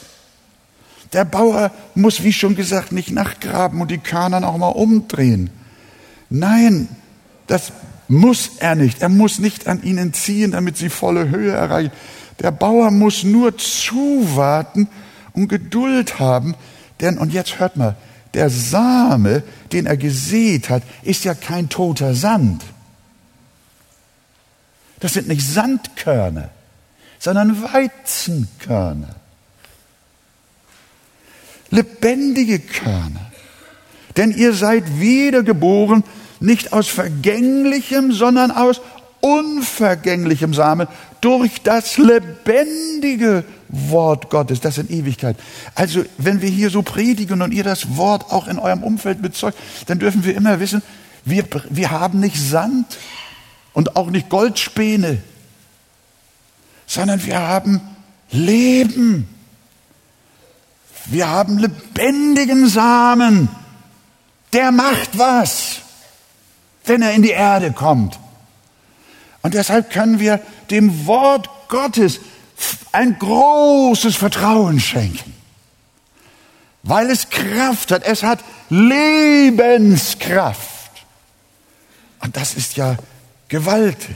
Der 1.13 1.23
Bauer 1.23 1.71
muss, 1.93 2.23
wie 2.23 2.33
schon 2.33 2.55
gesagt, 2.55 2.93
nicht 2.93 3.11
nachgraben 3.11 3.79
und 3.79 3.91
die 3.91 3.99
Körner 3.99 4.47
auch 4.47 4.57
mal 4.57 4.69
umdrehen. 4.69 5.51
Nein, 6.31 6.89
das 7.45 7.71
muss 8.07 8.51
er 8.59 8.75
nicht. 8.75 9.01
Er 9.01 9.09
muss 9.09 9.39
nicht 9.39 9.67
an 9.67 9.83
ihnen 9.83 10.13
ziehen, 10.13 10.51
damit 10.51 10.77
sie 10.77 10.89
volle 10.89 11.29
Höhe 11.29 11.51
erreichen. 11.51 11.91
Der 12.39 12.51
Bauer 12.51 12.91
muss 12.91 13.23
nur 13.23 13.57
zuwarten 13.57 14.87
und 15.33 15.47
Geduld 15.47 16.19
haben. 16.19 16.55
Denn, 17.01 17.17
und 17.17 17.33
jetzt 17.33 17.59
hört 17.59 17.77
mal, 17.77 17.95
der 18.33 18.49
Same, 18.49 19.43
den 19.71 19.85
er 19.85 19.97
gesät 19.97 20.69
hat, 20.69 20.83
ist 21.03 21.23
ja 21.23 21.33
kein 21.33 21.69
toter 21.69 22.13
Sand. 22.13 22.63
Das 24.99 25.13
sind 25.13 25.27
nicht 25.27 25.45
Sandkörner, 25.45 26.49
sondern 27.19 27.61
Weizenkörner. 27.63 29.15
Lebendige 31.69 32.59
Körner. 32.59 33.31
Denn 34.17 34.31
ihr 34.31 34.53
seid 34.53 34.99
wiedergeboren 34.99 36.03
nicht 36.39 36.73
aus 36.73 36.87
vergänglichem, 36.87 38.11
sondern 38.11 38.51
aus 38.51 38.81
unvergänglichem 39.21 40.53
Samen 40.53 40.87
durch 41.21 41.63
das 41.63 41.97
lebendige 41.97 43.43
Wort 43.69 44.29
Gottes, 44.29 44.61
das 44.61 44.77
in 44.77 44.89
Ewigkeit. 44.89 45.35
Also, 45.73 46.05
wenn 46.19 46.41
wir 46.41 46.49
hier 46.49 46.69
so 46.69 46.83
predigen 46.83 47.41
und 47.41 47.51
ihr 47.51 47.63
das 47.63 47.97
Wort 47.97 48.31
auch 48.31 48.47
in 48.47 48.59
eurem 48.59 48.83
Umfeld 48.83 49.21
bezeugt, 49.21 49.57
dann 49.87 49.97
dürfen 49.97 50.23
wir 50.23 50.35
immer 50.35 50.59
wissen, 50.59 50.83
wir, 51.25 51.43
wir 51.71 51.89
haben 51.89 52.19
nicht 52.19 52.37
Sand 52.37 52.85
und 53.73 53.95
auch 53.95 54.11
nicht 54.11 54.29
Goldspäne, 54.29 55.17
sondern 56.85 57.25
wir 57.25 57.39
haben 57.39 57.81
Leben. 58.29 59.27
Wir 61.07 61.27
haben 61.27 61.57
lebendigen 61.57 62.67
Samen. 62.67 63.49
Der 64.53 64.71
macht 64.71 65.17
was 65.17 65.81
wenn 66.85 67.01
er 67.01 67.13
in 67.13 67.21
die 67.21 67.31
Erde 67.31 67.71
kommt. 67.71 68.19
Und 69.41 69.53
deshalb 69.53 69.91
können 69.91 70.19
wir 70.19 70.39
dem 70.71 71.05
Wort 71.05 71.49
Gottes 71.67 72.19
ein 72.91 73.19
großes 73.19 74.15
Vertrauen 74.15 74.79
schenken, 74.79 75.33
weil 76.83 77.09
es 77.09 77.29
Kraft 77.29 77.91
hat. 77.91 78.03
Es 78.05 78.23
hat 78.23 78.39
Lebenskraft. 78.69 80.65
Und 82.21 82.37
das 82.37 82.55
ist 82.55 82.75
ja 82.77 82.97
gewaltig. 83.47 84.15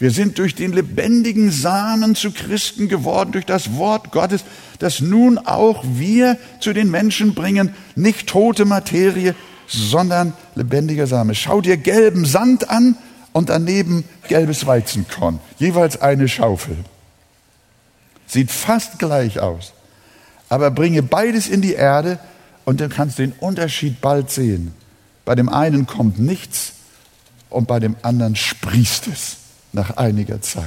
Wir 0.00 0.10
sind 0.10 0.38
durch 0.38 0.54
den 0.54 0.72
lebendigen 0.72 1.50
Samen 1.50 2.14
zu 2.14 2.32
Christen 2.32 2.88
geworden, 2.88 3.32
durch 3.32 3.44
das 3.44 3.76
Wort 3.76 4.12
Gottes, 4.12 4.44
das 4.78 5.00
nun 5.00 5.36
auch 5.36 5.84
wir 5.86 6.38
zu 6.58 6.72
den 6.72 6.90
Menschen 6.90 7.34
bringen, 7.34 7.74
nicht 7.96 8.26
tote 8.26 8.64
Materie, 8.64 9.34
sondern 9.70 10.32
lebendiger 10.54 11.06
Same. 11.06 11.34
Schau 11.34 11.60
dir 11.60 11.76
gelben 11.76 12.24
Sand 12.24 12.68
an 12.70 12.96
und 13.32 13.48
daneben 13.48 14.04
gelbes 14.28 14.66
Weizenkorn. 14.66 15.38
Jeweils 15.58 16.00
eine 16.00 16.28
Schaufel. 16.28 16.76
Sieht 18.26 18.50
fast 18.50 18.98
gleich 18.98 19.40
aus. 19.40 19.72
Aber 20.48 20.70
bringe 20.70 21.02
beides 21.02 21.48
in 21.48 21.62
die 21.62 21.74
Erde 21.74 22.18
und 22.64 22.80
dann 22.80 22.90
kannst 22.90 23.18
du 23.18 23.22
den 23.22 23.32
Unterschied 23.38 24.00
bald 24.00 24.30
sehen. 24.30 24.74
Bei 25.24 25.34
dem 25.34 25.48
einen 25.48 25.86
kommt 25.86 26.18
nichts 26.18 26.72
und 27.48 27.68
bei 27.68 27.78
dem 27.78 27.96
anderen 28.02 28.34
sprießt 28.34 29.06
es 29.06 29.36
nach 29.72 29.96
einiger 29.96 30.42
Zeit. 30.42 30.64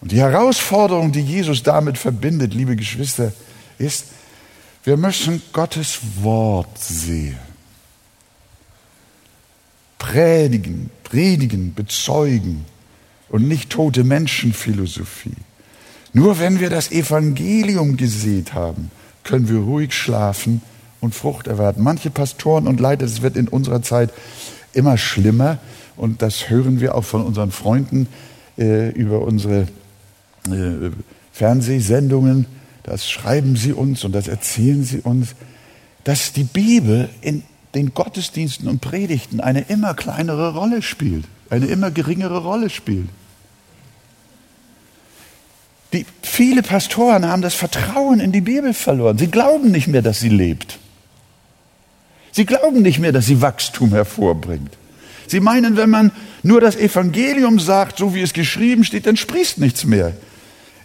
Und 0.00 0.12
die 0.12 0.20
Herausforderung, 0.20 1.12
die 1.12 1.20
Jesus 1.20 1.62
damit 1.62 1.98
verbindet, 1.98 2.54
liebe 2.54 2.76
Geschwister, 2.76 3.32
ist, 3.78 4.06
wir 4.84 4.96
müssen 4.96 5.42
Gottes 5.52 5.98
Wort 6.22 6.78
sehen 6.78 7.49
predigen, 10.00 10.90
predigen, 11.04 11.74
bezeugen 11.74 12.64
und 13.28 13.46
nicht 13.46 13.70
tote 13.70 14.02
Menschenphilosophie. 14.02 15.36
Nur 16.12 16.40
wenn 16.40 16.58
wir 16.58 16.70
das 16.70 16.90
Evangelium 16.90 17.96
gesät 17.96 18.54
haben, 18.54 18.90
können 19.22 19.48
wir 19.48 19.60
ruhig 19.60 19.92
schlafen 19.92 20.62
und 21.00 21.14
Frucht 21.14 21.46
erwarten. 21.46 21.82
Manche 21.82 22.10
Pastoren 22.10 22.66
und 22.66 22.80
Leiter, 22.80 23.04
das 23.06 23.22
wird 23.22 23.36
in 23.36 23.46
unserer 23.46 23.82
Zeit 23.82 24.10
immer 24.72 24.98
schlimmer 24.98 25.58
und 25.96 26.22
das 26.22 26.50
hören 26.50 26.80
wir 26.80 26.96
auch 26.96 27.04
von 27.04 27.22
unseren 27.22 27.52
Freunden 27.52 28.08
äh, 28.58 28.90
über 28.90 29.20
unsere 29.20 29.68
äh, 30.46 30.90
Fernsehsendungen. 31.30 32.46
Das 32.82 33.08
schreiben 33.08 33.54
sie 33.54 33.74
uns 33.74 34.02
und 34.02 34.12
das 34.12 34.26
erzählen 34.26 34.82
sie 34.82 35.00
uns, 35.00 35.34
dass 36.04 36.32
die 36.32 36.44
Bibel 36.44 37.10
in 37.20 37.42
den 37.74 37.94
Gottesdiensten 37.94 38.68
und 38.68 38.80
Predigten 38.80 39.40
eine 39.40 39.62
immer 39.62 39.94
kleinere 39.94 40.54
Rolle 40.54 40.82
spielt, 40.82 41.24
eine 41.50 41.66
immer 41.66 41.90
geringere 41.90 42.38
Rolle 42.38 42.70
spielt. 42.70 43.08
Die, 45.92 46.06
viele 46.22 46.62
Pastoren 46.62 47.26
haben 47.26 47.42
das 47.42 47.54
Vertrauen 47.54 48.20
in 48.20 48.32
die 48.32 48.40
Bibel 48.40 48.74
verloren. 48.74 49.18
Sie 49.18 49.26
glauben 49.26 49.70
nicht 49.70 49.88
mehr, 49.88 50.02
dass 50.02 50.20
sie 50.20 50.28
lebt. 50.28 50.78
Sie 52.32 52.44
glauben 52.44 52.82
nicht 52.82 53.00
mehr, 53.00 53.12
dass 53.12 53.26
sie 53.26 53.40
Wachstum 53.40 53.90
hervorbringt. 53.90 54.70
Sie 55.26 55.40
meinen, 55.40 55.76
wenn 55.76 55.90
man 55.90 56.12
nur 56.42 56.60
das 56.60 56.76
Evangelium 56.76 57.58
sagt, 57.58 57.98
so 57.98 58.14
wie 58.14 58.22
es 58.22 58.32
geschrieben 58.32 58.84
steht, 58.84 59.06
dann 59.06 59.16
sprießt 59.16 59.58
nichts 59.58 59.84
mehr. 59.84 60.12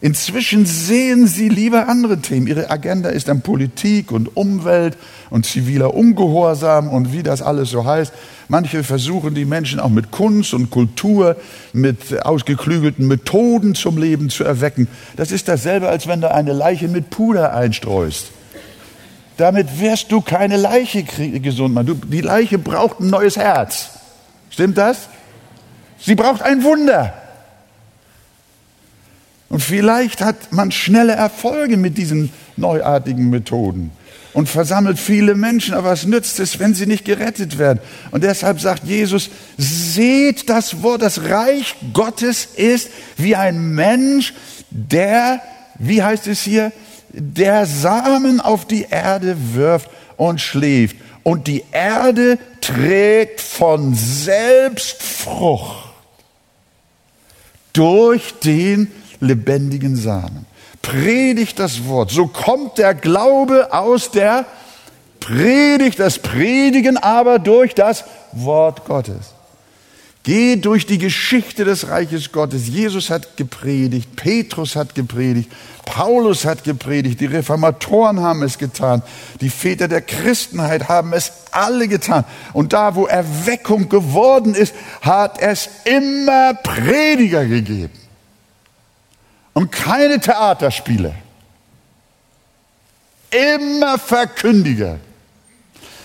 Inzwischen 0.02 0.66
sehen 0.66 1.26
sie 1.26 1.48
lieber 1.48 1.88
andere 1.88 2.20
Themen. 2.20 2.48
Ihre 2.48 2.70
Agenda 2.70 3.10
ist 3.10 3.30
dann 3.30 3.42
Politik 3.42 4.12
und 4.12 4.36
Umwelt 4.36 4.98
und 5.30 5.46
ziviler 5.46 5.94
Ungehorsam 5.94 6.90
und 6.90 7.14
wie 7.14 7.24
das 7.24 7.42
alles 7.42 7.70
so 7.70 7.86
heißt. 7.86 8.14
Manche 8.50 8.84
versuchen 8.84 9.34
die 9.34 9.46
Menschen 9.46 9.80
auch 9.80 9.90
mit 9.90 10.12
Kunst 10.12 10.54
und 10.54 10.70
Kultur, 10.70 11.38
mit 11.72 12.24
ausgeklügelten 12.24 13.08
Methoden 13.08 13.74
zum 13.74 13.98
Leben 13.98 14.30
zu 14.30 14.44
erwecken. 14.44 14.90
Das 15.16 15.32
ist 15.32 15.48
dasselbe, 15.48 15.88
als 15.88 16.08
wenn 16.08 16.22
du 16.22 16.32
eine 16.32 16.54
Leiche 16.54 16.90
mit 16.90 17.10
Puder 17.10 17.54
einstreust. 17.56 18.28
Damit 19.38 19.80
wirst 19.80 20.12
du 20.12 20.22
keine 20.22 20.58
Leiche 20.58 21.04
gesund 21.04 21.74
machen. 21.74 22.02
die 22.10 22.22
Leiche 22.22 22.58
braucht 22.58 23.00
ein 23.00 23.10
neues 23.10 23.38
Herz. 23.38 23.90
Stimmt 24.50 24.78
das? 24.78 25.10
Sie 26.00 26.16
braucht 26.16 26.42
ein 26.42 26.64
Wunder. 26.64 27.14
Und 29.50 29.62
vielleicht 29.62 30.22
hat 30.22 30.52
man 30.52 30.72
schnelle 30.72 31.14
Erfolge 31.14 31.78
mit 31.78 31.98
diesen 31.98 32.32
neuartigen 32.58 33.30
Methoden. 33.30 33.92
und 34.34 34.50
versammelt 34.50 35.00
viele 35.00 35.34
Menschen, 35.34 35.74
aber 35.74 35.92
was 35.92 36.06
nützt 36.06 36.42
es, 36.42 36.60
wenn 36.60 36.74
sie 36.74 36.88
nicht 36.88 37.06
gerettet 37.06 37.58
werden? 37.58 37.80
Und 38.12 38.22
deshalb 38.26 38.60
sagt 38.60 38.84
Jesus, 38.84 39.30
seht 39.58 40.50
das 40.50 40.84
Wort, 40.84 41.02
das 41.02 41.30
Reich 41.30 41.74
Gottes 41.94 42.46
ist 42.56 42.90
wie 43.16 43.38
ein 43.38 43.74
Mensch, 43.76 44.34
der, 44.70 45.42
wie 45.80 46.04
heißt 46.04 46.28
es 46.28 46.42
hier, 46.42 46.74
der 47.14 47.66
Samen 47.66 48.42
auf 48.42 48.68
die 48.68 48.88
Erde 48.90 49.38
wirft 49.54 49.90
und 50.18 50.42
schläft. 50.42 50.98
Und 51.24 51.48
die 51.48 51.64
Erde 51.72 52.38
trägt 52.60 53.40
von 53.40 53.96
selbst 53.96 55.02
Frucht 55.02 55.90
durch 57.72 58.34
den 58.44 58.92
lebendigen 59.20 59.96
Samen 59.96 60.46
predigt 60.86 61.60
das 61.60 61.88
Wort. 61.88 62.12
So 62.12 62.28
kommt 62.28 62.78
der 62.78 62.94
Glaube 62.94 63.74
aus 63.74 64.12
der 64.12 64.46
Predigt, 65.20 66.00
das 66.00 66.20
Predigen 66.20 66.98
aber 66.98 67.40
durch 67.40 67.74
das 67.74 68.06
Wort 68.34 68.86
Gottes. 68.86 69.34
Geh 70.22 70.56
durch 70.56 70.86
die 70.86 70.98
Geschichte 70.98 71.66
des 71.66 71.90
Reiches 71.90 72.32
Gottes. 72.32 72.68
Jesus 72.68 73.10
hat 73.10 73.36
gepredigt, 73.38 74.16
Petrus 74.16 74.76
hat 74.76 74.94
gepredigt, 74.96 75.52
Paulus 75.86 76.46
hat 76.46 76.64
gepredigt, 76.64 77.20
die 77.20 77.28
Reformatoren 77.28 78.22
haben 78.22 78.44
es 78.44 78.58
getan, 78.58 79.02
die 79.42 79.50
Väter 79.50 79.88
der 79.88 80.02
Christenheit 80.02 80.88
haben 80.90 81.14
es 81.14 81.32
alle 81.52 81.88
getan. 81.88 82.26
Und 82.54 82.74
da, 82.74 82.96
wo 82.96 83.06
Erweckung 83.06 83.90
geworden 83.90 84.54
ist, 84.54 84.74
hat 85.02 85.42
es 85.42 85.70
immer 85.86 86.54
Prediger 86.56 87.46
gegeben 87.46 88.05
und 89.56 89.72
keine 89.72 90.20
Theaterspiele. 90.20 91.16
Immer 93.32 93.98
Verkündiger. 93.98 95.00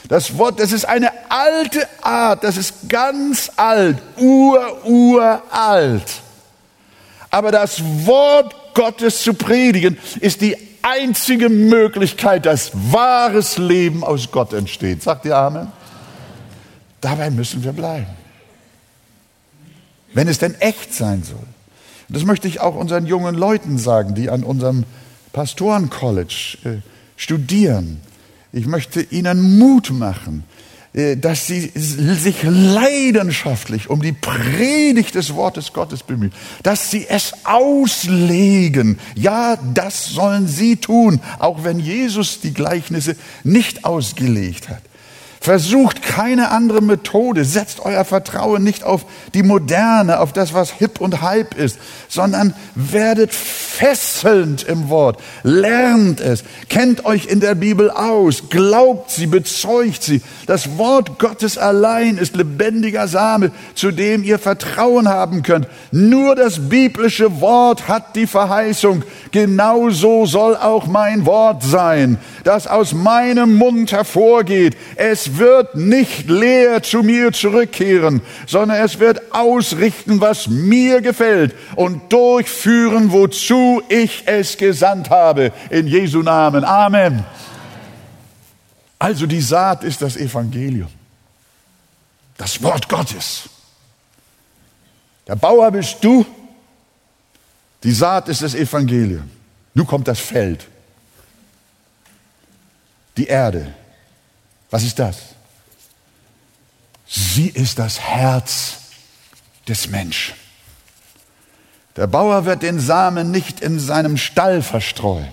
Das 0.09 0.37
Wort, 0.39 0.59
das 0.59 0.73
ist 0.73 0.87
eine 0.87 1.11
alte 1.29 1.87
Art, 2.01 2.43
das 2.43 2.57
ist 2.57 2.89
ganz 2.89 3.51
alt, 3.57 3.99
ur, 4.17 4.85
uralt. 4.87 6.23
Aber 7.31 7.53
das 7.53 7.83
Wort 8.07 8.75
Gottes 8.75 9.23
zu 9.23 9.35
predigen 9.35 9.99
ist 10.21 10.41
die 10.41 10.57
einzige 10.83 11.49
Möglichkeit, 11.49 12.47
dass 12.47 12.71
wahres 12.73 13.59
Leben 13.59 14.03
aus 14.03 14.31
Gott 14.31 14.53
entsteht. 14.53 15.03
Sagt 15.03 15.27
ihr 15.27 15.37
Amen? 15.37 15.71
Dabei 17.01 17.31
müssen 17.31 17.63
wir 17.63 17.73
bleiben. 17.73 18.07
Wenn 20.13 20.29
es 20.29 20.39
denn 20.39 20.55
echt 20.61 20.95
sein 20.95 21.23
soll. 21.23 21.47
Das 22.13 22.25
möchte 22.25 22.49
ich 22.49 22.61
auch 22.61 22.75
unseren 22.75 23.07
jungen 23.07 23.35
Leuten 23.35 23.79
sagen, 23.79 24.15
die 24.15 24.31
an 24.31 24.43
unserem 24.43 24.85
Pastorencollege 25.33 26.59
äh, 26.65 26.69
studieren. 27.17 28.01
Ich 28.53 28.67
möchte 28.67 29.01
ihnen 29.01 29.59
Mut 29.59 29.91
machen, 29.91 30.45
äh, 30.93 31.17
dass 31.17 31.47
sie 31.47 31.71
sich 31.77 32.43
leidenschaftlich 32.43 33.89
um 33.89 34.03
die 34.03 34.13
Predigt 34.13 35.15
des 35.15 35.35
Wortes 35.35 35.73
Gottes 35.73 36.03
bemühen, 36.03 36.33
dass 36.65 36.91
sie 36.91 37.07
es 37.09 37.33
auslegen. 37.45 38.99
Ja, 39.15 39.57
das 39.73 40.07
sollen 40.07 40.49
sie 40.49 40.77
tun, 40.77 41.21
auch 41.39 41.63
wenn 41.63 41.79
Jesus 41.79 42.41
die 42.41 42.53
Gleichnisse 42.53 43.15
nicht 43.45 43.85
ausgelegt 43.85 44.69
hat. 44.69 44.83
Versucht 45.43 46.03
keine 46.03 46.51
andere 46.51 46.83
Methode. 46.83 47.47
Setzt 47.47 47.81
euer 47.81 48.05
Vertrauen 48.05 48.63
nicht 48.63 48.85
auf 48.85 49.07
die 49.33 49.43
Moderne, 49.43 50.21
auf 50.21 50.35
das, 50.35 50.53
was 50.53 50.71
hip 50.71 51.01
und 51.01 51.23
hype 51.23 51.55
ist, 51.55 51.79
sondern 52.11 52.53
werdet 52.75 53.33
fesselnd 53.33 54.65
im 54.65 54.91
Wort. 54.91 55.19
Lernt 55.43 56.21
es. 56.21 56.45
Kennt 56.69 57.07
euch 57.07 57.25
in 57.25 57.41
der 57.41 57.55
Bibel 57.55 57.91
aus. 57.91 58.51
Glaubt 58.51 59.11
sie, 59.11 59.27
bezeugt 59.27 60.03
sie. 60.03 60.21
Das 60.47 60.77
Wort 60.77 61.19
Gottes 61.19 61.57
allein 61.57 62.19
ist 62.19 62.37
lebendiger 62.37 63.09
Same, 63.09 63.51
zu 63.75 63.93
dem 63.93 64.23
ihr 64.23 64.39
Vertrauen 64.39 65.09
haben 65.09 65.43
könnt. 65.43 65.69
Nur 65.91 66.35
das 66.35 66.69
biblische 66.69 67.41
Wort 67.41 67.89
hat 67.89 68.15
die 68.15 68.27
Verheißung. 68.27 69.05
Genauso 69.31 70.27
soll 70.27 70.55
auch 70.55 70.87
mein 70.87 71.25
Wort 71.25 71.63
sein, 71.63 72.19
das 72.45 72.67
aus 72.67 72.93
meinem 72.93 73.55
Mund 73.55 73.93
hervorgeht. 73.93 74.77
Es 74.97 75.30
wird 75.39 75.75
nicht 75.75 76.29
leer 76.29 76.83
zu 76.83 77.03
mir 77.03 77.33
zurückkehren, 77.33 78.23
sondern 78.47 78.85
es 78.85 78.99
wird 78.99 79.33
ausrichten, 79.33 80.21
was 80.21 80.49
mir 80.49 81.01
gefällt 81.01 81.55
und 81.77 82.13
durchführen, 82.13 83.13
wozu 83.13 83.83
ich 83.89 84.25
es 84.27 84.57
gesandt 84.57 85.11
habe. 85.11 85.53
In 85.71 85.87
Jesu 85.87 86.23
Namen. 86.23 86.65
Amen. 86.65 87.25
Also 88.99 89.27
die 89.27 89.41
Saat 89.41 89.83
ist 89.85 90.03
das 90.03 90.17
Evangelium. 90.17 90.91
Das 92.37 92.63
Wort 92.63 92.89
Gottes. 92.89 93.49
Der 95.27 95.37
Bauer 95.37 95.71
bist 95.71 95.99
du. 96.03 96.25
Die 97.83 97.93
Saat 97.93 98.29
ist 98.29 98.43
das 98.43 98.55
Evangelium. 98.55 99.31
Nun 99.75 99.87
kommt 99.87 100.09
das 100.09 100.19
Feld. 100.19 100.67
Die 103.17 103.27
Erde. 103.27 103.75
Was 104.71 104.85
ist 104.85 104.99
das? 104.99 105.19
Sie 107.07 107.49
ist 107.49 107.79
das 107.79 108.01
Herz 108.01 108.79
des 109.67 109.89
Menschen. 109.89 110.35
Der 111.97 112.07
Bauer 112.07 112.45
wird 112.45 112.63
den 112.63 112.79
Samen 112.79 113.31
nicht 113.33 113.61
in 113.61 113.81
seinem 113.81 114.17
Stall 114.17 114.63
verstreuen, 114.63 115.33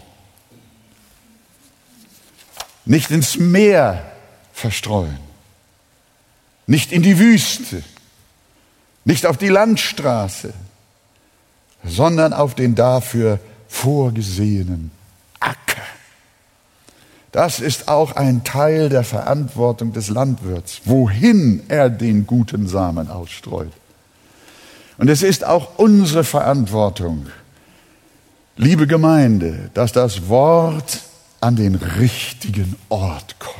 nicht 2.86 3.12
ins 3.12 3.38
Meer 3.38 4.12
verstreuen, 4.54 5.19
nicht 6.65 6.91
in 6.91 7.04
die 7.04 7.19
Wüste, 7.19 7.84
nicht 9.06 9.28
auf 9.28 9.38
die 9.38 9.50
Landstraße, 9.50 10.54
sondern 11.84 12.34
auf 12.34 12.56
den 12.56 12.73
dafür 12.73 13.39
vorgesehenen. 13.67 14.97
Das 17.32 17.60
ist 17.60 17.88
auch 17.88 18.16
ein 18.16 18.44
Teil 18.44 18.90
der 18.90 19.04
Verantwortung 19.04 19.94
des 19.94 20.10
Landwirts, 20.10 20.82
wohin 20.86 21.63
er 21.68 21.90
den 21.90 22.26
guten 22.26 22.68
Samen 22.68 23.10
ausstreut. 23.10 23.72
Und 24.98 25.10
es 25.10 25.22
ist 25.22 25.46
auch 25.46 25.78
unsere 25.78 26.24
Verantwortung, 26.24 27.28
liebe 28.56 28.88
Gemeinde, 28.88 29.70
dass 29.74 29.92
das 29.92 30.28
Wort 30.28 31.02
an 31.40 31.56
den 31.56 31.76
richtigen 31.76 32.76
Ort 32.90 33.36
kommt. 33.40 33.56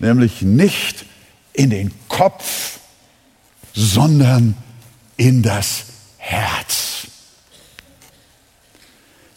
Nämlich 0.00 0.42
nicht 0.42 1.04
in 1.52 1.70
den 1.70 1.92
Kopf, 2.08 2.80
sondern 3.74 4.56
in 5.16 5.42
das 5.42 5.84
Herz. 6.16 6.89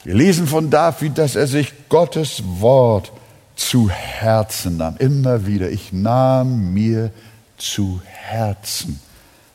Wir 0.03 0.15
lesen 0.15 0.47
von 0.47 0.69
David, 0.69 1.17
dass 1.17 1.35
er 1.35 1.47
sich 1.47 1.73
Gottes 1.87 2.43
Wort 2.45 3.11
zu 3.55 3.89
Herzen 3.89 4.77
nahm. 4.77 4.97
Immer 4.97 5.45
wieder, 5.45 5.69
ich 5.69 5.93
nahm 5.93 6.73
mir 6.73 7.11
zu 7.57 8.01
Herzen, 8.05 8.99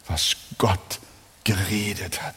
was 0.06 0.36
Gott 0.56 1.00
geredet 1.44 2.22
hat. 2.22 2.34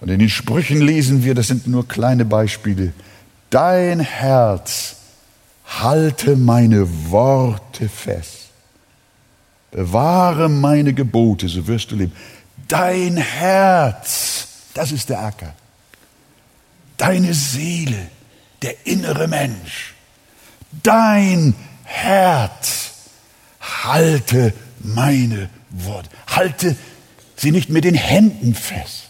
Und 0.00 0.08
in 0.08 0.18
den 0.18 0.30
Sprüchen 0.30 0.80
lesen 0.80 1.24
wir, 1.24 1.34
das 1.34 1.48
sind 1.48 1.66
nur 1.66 1.86
kleine 1.86 2.24
Beispiele, 2.24 2.92
dein 3.50 4.00
Herz 4.00 4.96
halte 5.66 6.36
meine 6.36 7.10
Worte 7.10 7.88
fest. 7.88 8.50
Bewahre 9.72 10.48
meine 10.48 10.94
Gebote, 10.94 11.48
so 11.48 11.66
wirst 11.66 11.90
du 11.90 11.96
leben. 11.96 12.12
Dein 12.68 13.18
Herz, 13.18 14.48
das 14.72 14.92
ist 14.92 15.10
der 15.10 15.20
Acker 15.20 15.52
deine 16.96 17.34
Seele, 17.34 18.10
der 18.62 18.86
innere 18.86 19.28
Mensch, 19.28 19.94
dein 20.82 21.54
Herz, 21.84 22.92
halte 23.60 24.52
meine 24.78 25.48
Worte, 25.70 26.08
halte 26.26 26.76
sie 27.36 27.50
nicht 27.50 27.68
mit 27.68 27.84
den 27.84 27.94
Händen 27.94 28.54
fest, 28.54 29.08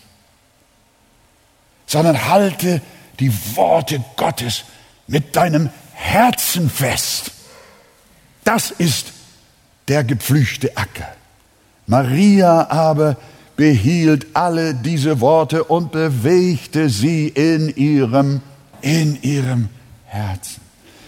sondern 1.86 2.28
halte 2.28 2.82
die 3.20 3.32
Worte 3.56 4.02
Gottes 4.16 4.64
mit 5.06 5.36
deinem 5.36 5.70
Herzen 5.92 6.68
fest. 6.68 7.30
Das 8.44 8.70
ist 8.70 9.12
der 9.88 10.04
gepflügte 10.04 10.76
Acker. 10.76 11.08
Maria 11.86 12.68
aber 12.68 13.16
behielt 13.56 14.26
alle 14.34 14.74
diese 14.74 15.20
Worte 15.20 15.64
und 15.64 15.92
bewegte 15.92 16.88
sie 16.88 17.28
in 17.28 17.74
ihrem, 17.74 18.42
in 18.82 19.18
ihrem 19.22 19.68
Herzen. 20.04 20.60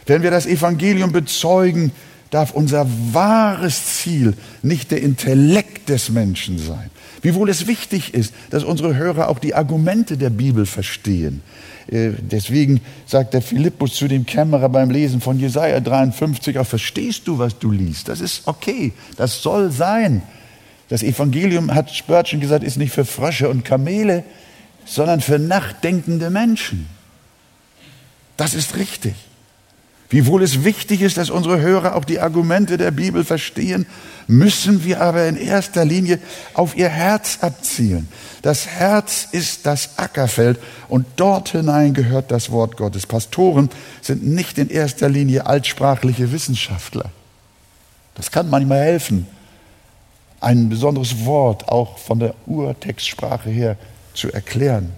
Wenn 0.06 0.22
wir 0.22 0.30
das 0.30 0.46
Evangelium 0.46 1.12
bezeugen, 1.12 1.92
darf 2.30 2.52
unser 2.52 2.86
wahres 3.12 3.98
Ziel 3.98 4.34
nicht 4.62 4.90
der 4.90 5.02
Intellekt 5.02 5.88
des 5.88 6.10
Menschen 6.10 6.58
sein. 6.58 6.90
Wiewohl 7.22 7.48
es 7.48 7.66
wichtig 7.66 8.14
ist, 8.14 8.32
dass 8.50 8.64
unsere 8.64 8.96
Hörer 8.96 9.28
auch 9.28 9.38
die 9.38 9.54
Argumente 9.54 10.16
der 10.16 10.30
Bibel 10.30 10.66
verstehen. 10.66 11.42
Äh, 11.88 12.10
deswegen 12.18 12.80
sagt 13.06 13.34
der 13.34 13.42
Philippus 13.42 13.94
zu 13.94 14.08
dem 14.08 14.24
Kämmerer 14.24 14.68
beim 14.68 14.90
Lesen 14.90 15.20
von 15.20 15.38
Jesaja 15.38 15.80
53 15.80 16.58
auch, 16.58 16.66
verstehst 16.66 17.26
du, 17.26 17.38
was 17.38 17.58
du 17.58 17.70
liest? 17.70 18.08
Das 18.08 18.20
ist 18.20 18.42
okay. 18.46 18.92
Das 19.16 19.42
soll 19.42 19.72
sein. 19.72 20.22
Das 20.88 21.02
Evangelium, 21.02 21.74
hat 21.74 21.90
Spurgeon 21.90 22.40
gesagt, 22.40 22.64
ist 22.64 22.76
nicht 22.76 22.92
für 22.92 23.04
Frösche 23.04 23.48
und 23.48 23.64
Kamele, 23.64 24.24
sondern 24.84 25.20
für 25.20 25.38
nachdenkende 25.38 26.30
Menschen. 26.30 26.88
Das 28.36 28.54
ist 28.54 28.76
richtig. 28.76 29.14
Wiewohl 30.10 30.42
es 30.42 30.64
wichtig 30.64 31.02
ist, 31.02 31.18
dass 31.18 31.28
unsere 31.28 31.60
Hörer 31.60 31.94
auch 31.94 32.04
die 32.04 32.18
Argumente 32.18 32.78
der 32.78 32.90
Bibel 32.90 33.24
verstehen, 33.24 33.86
müssen 34.26 34.82
wir 34.84 35.02
aber 35.02 35.26
in 35.26 35.36
erster 35.36 35.84
Linie 35.84 36.18
auf 36.54 36.74
ihr 36.74 36.88
Herz 36.88 37.38
abzielen. 37.42 38.08
Das 38.40 38.66
Herz 38.66 39.28
ist 39.32 39.66
das 39.66 39.98
Ackerfeld 39.98 40.58
und 40.88 41.04
dort 41.16 41.50
hinein 41.50 41.92
gehört 41.92 42.30
das 42.30 42.50
Wort 42.50 42.78
Gottes. 42.78 43.06
Pastoren 43.06 43.68
sind 44.00 44.26
nicht 44.26 44.56
in 44.56 44.70
erster 44.70 45.10
Linie 45.10 45.44
altsprachliche 45.44 46.32
Wissenschaftler. 46.32 47.10
Das 48.14 48.30
kann 48.30 48.48
manchmal 48.48 48.80
helfen, 48.80 49.26
ein 50.40 50.68
besonderes 50.68 51.24
Wort 51.24 51.68
auch 51.68 51.98
von 51.98 52.18
der 52.18 52.34
Urtextsprache 52.46 53.50
her 53.50 53.76
zu 54.14 54.32
erklären. 54.32 54.92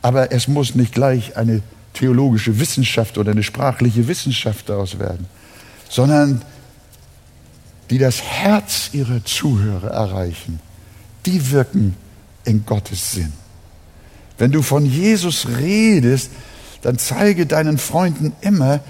Aber 0.00 0.32
es 0.32 0.48
muss 0.48 0.74
nicht 0.74 0.92
gleich 0.92 1.36
eine 1.36 1.62
theologische 1.94 2.58
Wissenschaft 2.58 3.18
oder 3.18 3.32
eine 3.32 3.42
sprachliche 3.42 4.08
Wissenschaft 4.08 4.68
daraus 4.68 4.98
werden, 4.98 5.26
sondern 5.88 6.42
die 7.90 7.98
das 7.98 8.22
Herz 8.22 8.90
ihrer 8.92 9.24
Zuhörer 9.24 9.90
erreichen, 9.90 10.60
die 11.26 11.50
wirken 11.50 11.96
in 12.44 12.64
Gottes 12.64 13.12
Sinn. 13.12 13.32
Wenn 14.38 14.50
du 14.50 14.62
von 14.62 14.86
Jesus 14.86 15.46
redest, 15.58 16.30
dann 16.82 16.98
zeige 16.98 17.46
deinen 17.46 17.78
Freunden 17.78 18.32
immer, 18.40 18.80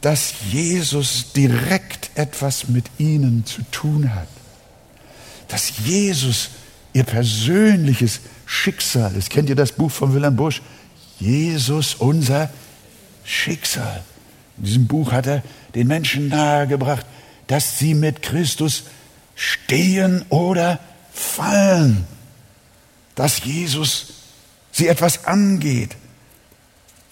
dass 0.00 0.34
Jesus 0.50 1.32
direkt 1.32 2.10
etwas 2.14 2.68
mit 2.68 2.84
ihnen 2.98 3.44
zu 3.44 3.62
tun 3.70 4.14
hat. 4.14 4.28
Dass 5.54 5.72
Jesus 5.84 6.48
ihr 6.94 7.04
persönliches 7.04 8.18
Schicksal 8.44 9.14
ist. 9.14 9.30
Kennt 9.30 9.48
ihr 9.48 9.54
das 9.54 9.70
Buch 9.70 9.92
von 9.92 10.12
Wilhelm 10.12 10.34
Busch? 10.34 10.60
Jesus 11.20 11.94
unser 11.94 12.50
Schicksal. 13.22 14.02
In 14.58 14.64
diesem 14.64 14.86
Buch 14.88 15.12
hat 15.12 15.28
er 15.28 15.44
den 15.76 15.86
Menschen 15.86 16.26
nahegebracht, 16.26 17.06
dass 17.46 17.78
sie 17.78 17.94
mit 17.94 18.20
Christus 18.20 18.82
stehen 19.36 20.24
oder 20.28 20.80
fallen. 21.12 22.04
Dass 23.14 23.44
Jesus 23.44 24.06
sie 24.72 24.88
etwas 24.88 25.24
angeht. 25.24 25.94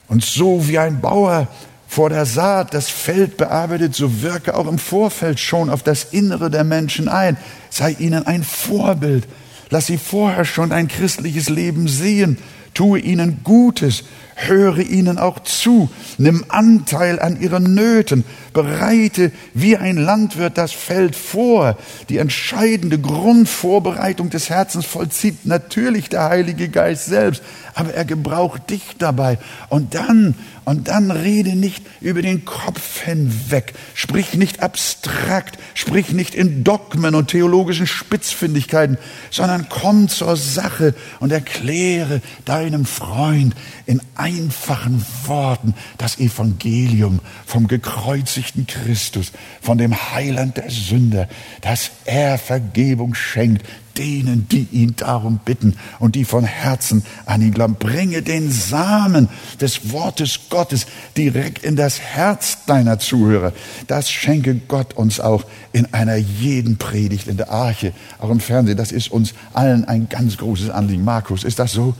Und 0.09 0.24
so 0.24 0.66
wie 0.66 0.80
ein 0.80 1.01
Bauer 1.01 1.47
vor 1.93 2.09
der 2.09 2.24
Saat 2.24 2.72
das 2.72 2.88
Feld 2.88 3.36
bearbeitet, 3.36 3.95
so 3.95 4.22
wirke 4.22 4.55
auch 4.55 4.66
im 4.66 4.78
Vorfeld 4.78 5.38
schon 5.38 5.68
auf 5.68 5.82
das 5.82 6.05
Innere 6.05 6.49
der 6.49 6.64
Menschen 6.64 7.07
ein. 7.07 7.36
Sei 7.68 7.95
ihnen 7.99 8.26
ein 8.26 8.45
Vorbild. 8.45 9.28
Lass 9.68 9.88
sie 9.88 9.99
vorher 9.99 10.47
schon 10.47 10.72
ein 10.72 10.88
christliches 10.88 11.51
Leben 11.51 11.88
sehen 11.88 12.38
Tue 12.75 13.01
ihnen 13.01 13.41
Gutes, 13.45 14.05
höre 14.35 14.79
ihnen 14.79 15.18
auch 15.18 15.41
zu, 15.41 15.91
nimm 16.18 16.45
Anteil 16.49 17.20
an 17.20 17.41
ihren 17.41 17.75
Nöten, 17.75 18.25
bereite 18.53 19.33
wie 19.55 19.77
ein 19.77 19.97
Landwirt 19.97 20.59
das 20.59 20.73
Feld 20.73 21.16
vor. 21.16 21.79
Die 22.09 22.18
entscheidende 22.18 22.99
Grundvorbereitung 22.99 24.31
des 24.31 24.51
Herzens 24.51 24.87
vollzieht 24.87 25.47
natürlich 25.47 26.09
der 26.09 26.29
Heilige 26.29 26.68
Geist 26.68 27.07
selbst, 27.07 27.43
aber 27.75 27.95
er 27.95 28.05
gebraucht 28.05 28.70
dich 28.70 28.83
dabei. 28.99 29.39
Und 29.68 29.95
dann, 29.95 30.35
und 30.64 30.89
dann 30.89 31.11
rede 31.11 31.57
nicht 31.57 31.85
über 32.01 32.23
den 32.23 32.45
Kopf 32.45 33.01
hinweg, 33.03 33.75
sprich 33.95 34.35
nicht 34.35 34.62
abstrakt, 34.62 35.59
sprich 35.75 36.12
nicht 36.12 36.35
in 36.35 36.64
Dogmen 36.64 37.14
und 37.14 37.29
theologischen 37.29 37.87
Spitzfindigkeiten, 37.87 38.99
sondern 39.31 39.68
komm 39.68 40.09
zur 40.09 40.37
Sache 40.37 40.95
und 41.20 41.33
erkläre 41.33 42.20
deinem 42.63 42.85
Freund 42.85 43.55
in 43.87 44.01
einfachen 44.15 45.05
Worten 45.27 45.75
das 45.99 46.21
Evangelium 46.21 47.19
vom 47.45 47.67
gekreuzigten 47.67 48.69
Christus, 48.69 49.33
von 49.61 49.79
dem 49.79 49.95
Heiland 50.13 50.57
der 50.57 50.71
Sünder, 50.71 51.29
dass 51.61 51.91
er 52.05 52.39
Vergebung 52.39 53.15
schenkt, 53.15 53.67
denen, 53.99 54.49
die 54.49 54.69
ihn 54.71 54.95
darum 54.97 55.41
bitten 55.45 55.77
und 55.99 56.15
die 56.15 56.25
von 56.25 56.45
Herzen 56.45 57.05
an 57.27 57.43
ihn 57.43 57.53
glauben. 57.53 57.75
Bringe 57.75 58.23
den 58.23 58.51
Samen 58.51 59.29
des 59.61 59.93
Wortes 59.93 60.41
Gottes 60.49 60.87
direkt 61.17 61.65
in 61.65 61.77
das 61.77 62.01
Herz 62.01 62.65
deiner 62.67 62.99
Zuhörer. 62.99 63.53
Das 63.89 64.11
schenke 64.11 64.55
Gott 64.55 64.95
uns 64.95 65.21
auch 65.21 65.45
in 65.73 65.93
einer 65.93 66.17
jeden 66.17 66.79
Predigt 66.79 67.29
in 67.29 67.37
der 67.37 67.51
Arche, 67.51 67.93
auch 68.19 68.31
im 68.31 68.41
Fernsehen. 68.41 68.77
Das 68.77 68.93
ist 68.93 69.11
uns 69.11 69.35
allen 69.53 69.85
ein 69.85 70.09
ganz 70.09 70.37
großes 70.39 70.71
Anliegen. 70.71 71.05
Markus, 71.05 71.45
ist 71.45 71.59
das 71.59 71.73
so? 71.73 71.95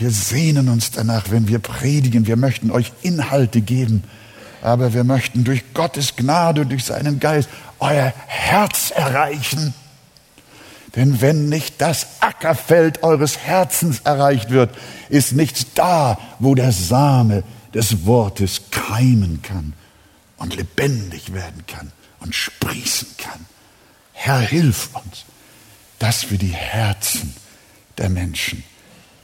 Wir 0.00 0.10
sehnen 0.10 0.70
uns 0.70 0.90
danach, 0.90 1.30
wenn 1.30 1.46
wir 1.46 1.58
predigen. 1.58 2.26
Wir 2.26 2.36
möchten 2.36 2.70
euch 2.70 2.90
Inhalte 3.02 3.60
geben. 3.60 4.02
Aber 4.62 4.94
wir 4.94 5.04
möchten 5.04 5.44
durch 5.44 5.74
Gottes 5.74 6.16
Gnade 6.16 6.62
und 6.62 6.70
durch 6.70 6.84
seinen 6.84 7.20
Geist 7.20 7.50
euer 7.80 8.12
Herz 8.26 8.92
erreichen. 8.92 9.74
Denn 10.96 11.20
wenn 11.20 11.50
nicht 11.50 11.82
das 11.82 12.06
Ackerfeld 12.20 13.02
eures 13.02 13.36
Herzens 13.38 14.00
erreicht 14.00 14.48
wird, 14.48 14.74
ist 15.10 15.32
nichts 15.34 15.66
da, 15.74 16.18
wo 16.38 16.54
der 16.54 16.72
Same 16.72 17.44
des 17.74 18.06
Wortes 18.06 18.70
keimen 18.70 19.42
kann 19.42 19.74
und 20.38 20.56
lebendig 20.56 21.34
werden 21.34 21.66
kann 21.66 21.92
und 22.20 22.34
sprießen 22.34 23.08
kann. 23.18 23.44
Herr, 24.14 24.40
hilf 24.40 24.88
uns, 24.94 25.24
dass 25.98 26.30
wir 26.30 26.38
die 26.38 26.54
Herzen 26.54 27.34
der 27.98 28.08
Menschen 28.08 28.64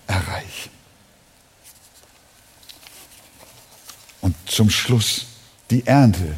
erreichen. 0.06 0.70
Und 4.20 4.34
zum 4.46 4.70
Schluss 4.70 5.26
die 5.70 5.86
Ernte 5.86 6.34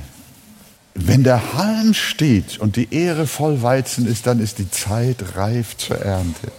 wenn 1.00 1.22
der 1.22 1.54
Halm 1.54 1.94
steht 1.94 2.58
und 2.58 2.76
die 2.76 2.92
Ehre 2.92 3.26
voll 3.26 3.62
Weizen 3.62 4.06
ist, 4.06 4.26
dann 4.26 4.40
ist 4.40 4.58
die 4.58 4.70
Zeit 4.70 5.36
reif 5.36 5.76
zur 5.76 5.98
Ernte. 5.98 6.50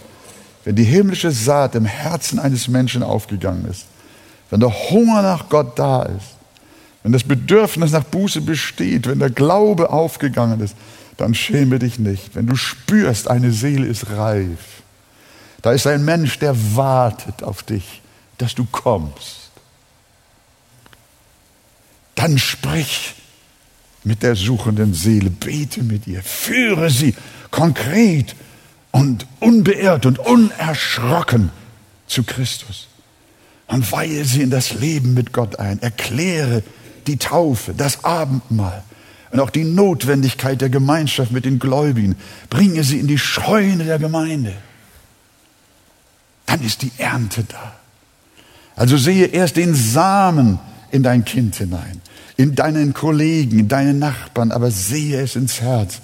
Wenn 0.64 0.76
die 0.76 0.84
himmlische 0.84 1.30
Saat 1.30 1.74
im 1.74 1.84
Herzen 1.84 2.38
eines 2.38 2.68
Menschen 2.68 3.02
aufgegangen 3.02 3.66
ist, 3.70 3.86
wenn 4.50 4.60
der 4.60 4.72
Hunger 4.90 5.22
nach 5.22 5.48
Gott 5.48 5.78
da 5.78 6.02
ist, 6.04 6.36
wenn 7.02 7.12
das 7.12 7.24
Bedürfnis 7.24 7.92
nach 7.92 8.04
Buße 8.04 8.40
besteht, 8.40 9.06
wenn 9.06 9.18
der 9.18 9.30
Glaube 9.30 9.90
aufgegangen 9.90 10.60
ist, 10.60 10.74
dann 11.16 11.34
schäme 11.34 11.78
dich 11.78 11.98
nicht. 11.98 12.34
Wenn 12.34 12.46
du 12.46 12.56
spürst, 12.56 13.28
eine 13.28 13.52
Seele 13.52 13.86
ist 13.86 14.10
reif, 14.10 14.79
da 15.62 15.72
ist 15.72 15.86
ein 15.86 16.04
Mensch, 16.04 16.38
der 16.38 16.54
wartet 16.76 17.42
auf 17.42 17.62
dich, 17.62 18.02
dass 18.38 18.54
du 18.54 18.66
kommst, 18.70 19.50
dann 22.14 22.38
sprich 22.38 23.14
mit 24.04 24.22
der 24.22 24.36
suchenden 24.36 24.94
Seele, 24.94 25.30
bete 25.30 25.82
mit 25.82 26.06
ihr, 26.06 26.22
führe 26.22 26.90
sie 26.90 27.14
konkret 27.50 28.34
und 28.90 29.26
unbeirrt 29.40 30.06
und 30.06 30.18
unerschrocken 30.18 31.50
zu 32.06 32.22
Christus 32.24 32.88
und 33.66 33.90
weihe 33.92 34.24
sie 34.24 34.42
in 34.42 34.50
das 34.50 34.72
Leben 34.72 35.14
mit 35.14 35.32
Gott 35.32 35.58
ein. 35.58 35.80
Erkläre 35.80 36.62
die 37.06 37.18
Taufe, 37.18 37.74
das 37.76 38.04
Abendmahl 38.04 38.82
und 39.30 39.40
auch 39.40 39.50
die 39.50 39.64
Notwendigkeit 39.64 40.60
der 40.60 40.70
Gemeinschaft 40.70 41.30
mit 41.30 41.44
den 41.44 41.58
Gläubigen. 41.58 42.16
Bringe 42.48 42.82
sie 42.84 42.98
in 42.98 43.06
die 43.06 43.18
Scheune 43.18 43.84
der 43.84 43.98
Gemeinde. 43.98 44.54
Dann 46.50 46.62
ist 46.62 46.82
die 46.82 46.92
Ernte 46.98 47.44
da. 47.44 47.74
Also 48.76 48.96
sehe 48.96 49.26
erst 49.26 49.56
den 49.56 49.74
Samen 49.74 50.58
in 50.90 51.02
dein 51.02 51.24
Kind 51.24 51.56
hinein 51.56 52.00
in 52.40 52.54
deinen 52.54 52.94
Kollegen, 52.94 53.58
in 53.58 53.68
deinen 53.68 53.98
Nachbarn, 53.98 54.50
aber 54.50 54.70
sehe 54.70 55.20
es 55.20 55.36
ins 55.36 55.60
Herz. 55.60 56.00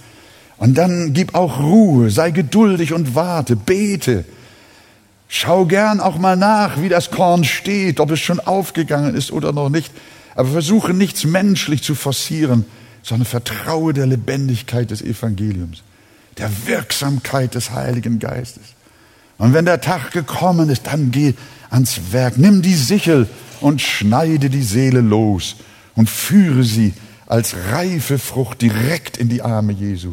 Und 0.59 0.77
dann 0.77 1.15
gib 1.15 1.35
auch 1.35 1.61
Ruhe, 1.61 2.11
sei 2.11 2.31
geduldig 2.31 2.93
und 2.93 3.15
warte, 3.15 3.57
bete. 3.57 4.27
Schau 5.29 5.65
gern 5.65 5.99
auch 5.99 6.19
mal 6.19 6.37
nach, 6.37 6.83
wie 6.83 6.91
das 6.91 7.11
Korn 7.11 7.45
steht, 7.45 8.01
ob 8.01 8.11
es 8.11 8.21
schon 8.21 8.39
aufgegangen 8.39 9.15
ist 9.15 9.33
oder 9.33 9.55
noch 9.55 9.71
nicht. 9.71 9.91
Aber 10.35 10.51
versuche 10.51 10.93
nichts 10.93 11.25
menschlich 11.25 11.83
zu 11.83 11.95
forcieren, 11.95 12.67
sondern 13.03 13.25
vertraue 13.25 13.95
der 13.95 14.05
Lebendigkeit 14.05 14.91
des 14.91 15.01
Evangeliums, 15.01 15.83
der 16.37 16.51
Wirksamkeit 16.67 17.55
des 17.55 17.71
Heiligen 17.71 18.19
Geistes. 18.19 18.76
Und 19.39 19.53
wenn 19.53 19.65
der 19.65 19.81
Tag 19.81 20.13
gekommen 20.13 20.69
ist, 20.71 20.87
dann 20.87 21.11
geh 21.11 21.35
ans 21.71 22.13
Werk, 22.13 22.39
nimm 22.39 22.63
die 22.63 22.75
Sichel 22.75 23.29
und 23.61 23.81
schneide 23.81 24.51
die 24.51 24.63
Seele 24.63 25.01
los 25.01 25.57
und 25.95 26.09
führe 26.09 26.65
sie 26.65 26.95
als 27.27 27.55
reife 27.71 28.19
Frucht 28.19 28.63
direkt 28.63 29.17
in 29.17 29.29
die 29.29 29.43
Arme 29.43 29.73
Jesu. 29.73 30.13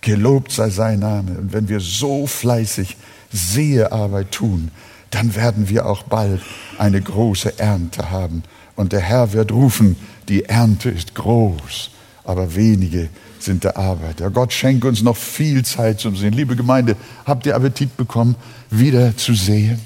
Gelobt 0.00 0.52
sei 0.52 0.70
sein 0.70 1.00
Name. 1.00 1.38
Und 1.38 1.52
wenn 1.52 1.68
wir 1.68 1.80
so 1.80 2.26
fleißig 2.26 2.96
Sehearbeit 3.32 4.32
tun, 4.32 4.70
dann 5.10 5.34
werden 5.34 5.68
wir 5.68 5.86
auch 5.86 6.02
bald 6.04 6.40
eine 6.78 7.00
große 7.00 7.58
Ernte 7.58 8.10
haben. 8.10 8.42
Und 8.76 8.92
der 8.92 9.00
Herr 9.00 9.32
wird 9.32 9.52
rufen, 9.52 9.96
die 10.28 10.44
Ernte 10.44 10.90
ist 10.90 11.14
groß, 11.14 11.90
aber 12.24 12.54
wenige 12.54 13.08
sind 13.44 13.64
der 13.64 13.76
Arbeiter. 13.76 14.30
Gott 14.30 14.52
schenke 14.52 14.88
uns 14.88 15.02
noch 15.02 15.16
viel 15.16 15.64
Zeit 15.64 16.00
zum 16.00 16.16
Sehen. 16.16 16.32
Liebe 16.32 16.56
Gemeinde, 16.56 16.96
habt 17.24 17.46
ihr 17.46 17.54
Appetit 17.54 17.96
bekommen, 17.96 18.36
wieder 18.70 19.16
zu 19.16 19.34
sehen? 19.34 19.80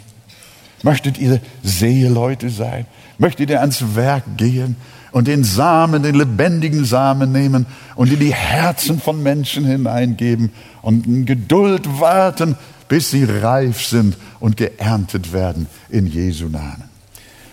Möchtet 0.83 1.19
ihr 1.19 1.41
Seheleute 1.63 2.51
sein? 2.51 2.87
Möchtet 3.19 3.51
ihr 3.51 3.61
ans 3.61 3.97
Werk 3.97 4.25
gehen 4.37 4.77
und 5.11 5.27
den 5.27 5.43
Samen, 5.43 6.03
den 6.03 6.15
lebendigen 6.15 6.85
Samen 6.85 7.33
nehmen 7.33 7.67
und 7.97 8.13
in 8.13 8.21
die 8.21 8.35
Herzen 8.35 9.01
von 9.01 9.23
Menschen 9.23 9.65
hineingeben 9.65 10.53
und 10.83 11.07
in 11.07 11.27
Geduld 11.27 12.01
warten, 12.01 12.57
bis 12.89 13.11
sie 13.11 13.25
reif 13.25 13.85
sind 13.85 14.17
und 14.41 14.57
geerntet 14.57 15.33
werden 15.33 15.67
in 15.91 16.07
Jesu 16.07 16.49
Namen. 16.49 16.85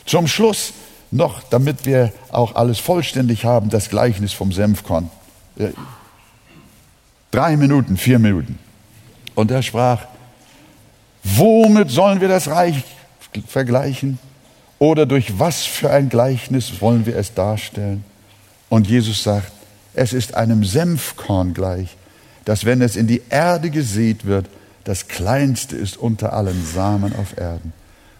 Zum 0.05 0.27
Schluss 0.27 0.73
noch, 1.11 1.41
damit 1.43 1.85
wir 1.85 2.11
auch 2.31 2.55
alles 2.55 2.79
vollständig 2.79 3.45
haben, 3.45 3.69
das 3.69 3.89
Gleichnis 3.89 4.33
vom 4.33 4.51
Senfkorn. 4.51 5.09
Drei 7.31 7.57
Minuten, 7.57 7.97
vier 7.97 8.19
Minuten. 8.19 8.59
Und 9.35 9.51
er 9.51 9.61
sprach, 9.61 10.05
womit 11.23 11.91
sollen 11.91 12.21
wir 12.21 12.27
das 12.27 12.47
Reich 12.47 12.83
vergleichen? 13.47 14.19
Oder 14.79 15.05
durch 15.05 15.39
was 15.39 15.63
für 15.65 15.89
ein 15.89 16.09
Gleichnis 16.09 16.81
wollen 16.81 17.05
wir 17.05 17.15
es 17.15 17.33
darstellen? 17.33 18.03
Und 18.69 18.87
Jesus 18.87 19.23
sagt, 19.23 19.51
es 19.93 20.13
ist 20.13 20.35
einem 20.35 20.63
Senfkorn 20.63 21.53
gleich, 21.53 21.95
das, 22.43 22.65
wenn 22.65 22.81
es 22.81 22.95
in 22.95 23.07
die 23.07 23.21
Erde 23.29 23.69
gesät 23.69 24.25
wird, 24.25 24.47
das 24.83 25.07
kleinste 25.07 25.75
ist 25.75 25.97
unter 25.97 26.33
allen 26.33 26.65
Samen 26.65 27.15
auf 27.15 27.37
Erden. 27.37 27.73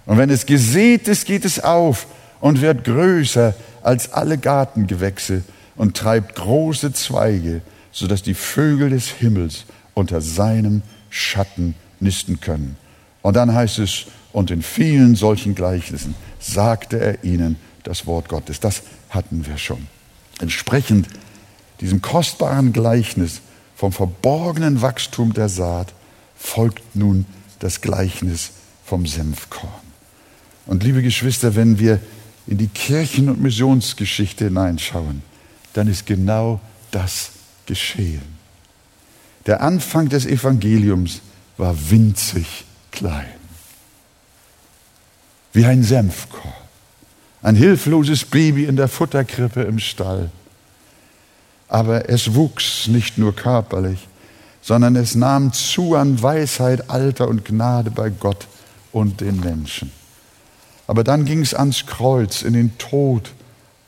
Und 0.05 0.17
wenn 0.17 0.29
es 0.29 0.45
gesät 0.45 1.07
ist, 1.07 1.25
geht 1.25 1.45
es 1.45 1.59
auf 1.59 2.07
und 2.41 2.61
wird 2.61 2.83
größer 2.83 3.53
als 3.83 4.13
alle 4.13 4.38
Gartengewächse 4.38 5.43
und 5.76 5.97
treibt 5.97 6.36
große 6.36 6.93
Zweige, 6.93 7.61
so 7.91 8.07
dass 8.07 8.23
die 8.23 8.34
Vögel 8.34 8.89
des 8.89 9.07
Himmels 9.07 9.65
unter 9.93 10.21
seinem 10.21 10.82
Schatten 11.09 11.76
nisten 11.99 12.39
können. 12.39 12.78
Und 13.21 13.36
dann 13.36 13.53
heißt 13.53 13.80
es, 13.80 14.05
und 14.34 14.51
in 14.51 14.61
vielen 14.61 15.15
solchen 15.15 15.55
Gleichnissen 15.55 16.13
sagte 16.39 16.99
er 16.99 17.23
ihnen 17.23 17.55
das 17.84 18.05
Wort 18.05 18.28
Gottes. 18.28 18.59
Das 18.59 18.84
hatten 19.09 19.45
wir 19.45 19.57
schon. 19.57 19.88
Entsprechend 20.41 21.07
diesem 21.80 22.01
kostbaren 22.01 22.73
Gleichnis 22.73 23.41
vom 23.76 23.91
verborgenen 23.91 24.82
Wachstum 24.82 25.34
der 25.34 25.49
Saat 25.49 25.93
folgt 26.38 26.95
nun 26.95 27.26
das 27.59 27.82
Gleichnis 27.82 28.51
vom 28.84 29.05
Senfkorn. 29.05 29.71
Und 30.65 30.84
liebe 30.84 31.01
Geschwister, 31.01 31.55
wenn 31.55 31.80
wir 31.80 31.99
in 32.47 32.57
die 32.57 32.67
Kirchen- 32.67 33.30
und 33.30 33.41
Missionsgeschichte 33.41 34.45
hineinschauen, 34.45 35.23
dann 35.76 35.88
ist 35.88 36.05
genau 36.05 36.59
das 36.91 37.32
geschehen. 37.65 38.21
Der 39.45 39.61
Anfang 39.61 40.09
des 40.09 40.26
Evangeliums 40.26 41.21
war 41.57 41.76
winzig 41.89 42.65
klein 42.91 43.28
wie 45.55 45.65
ein 45.65 45.84
Senfkorn. 45.84 46.53
Ein 47.41 47.55
hilfloses 47.55 48.26
Baby 48.26 48.65
in 48.65 48.76
der 48.76 48.89
Futterkrippe 48.89 49.61
im 49.63 49.80
Stall. 49.80 50.30
Aber 51.69 52.09
es 52.09 52.36
wuchs 52.36 52.88
nicht 52.88 53.17
nur 53.17 53.36
körperlich, 53.36 54.07
sondern 54.61 54.95
es 54.95 55.15
nahm 55.15 55.53
zu 55.53 55.95
an 55.95 56.21
Weisheit, 56.21 56.89
Alter 56.89 57.30
und 57.30 57.45
Gnade 57.45 57.89
bei 57.89 58.09
Gott 58.09 58.47
und 58.91 59.21
den 59.21 59.39
Menschen. 59.39 59.91
Aber 60.88 61.03
dann 61.03 61.23
ging 61.23 61.41
es 61.41 61.53
ans 61.53 61.86
Kreuz, 61.86 62.41
in 62.41 62.53
den 62.53 62.78
Tod, 62.78 63.32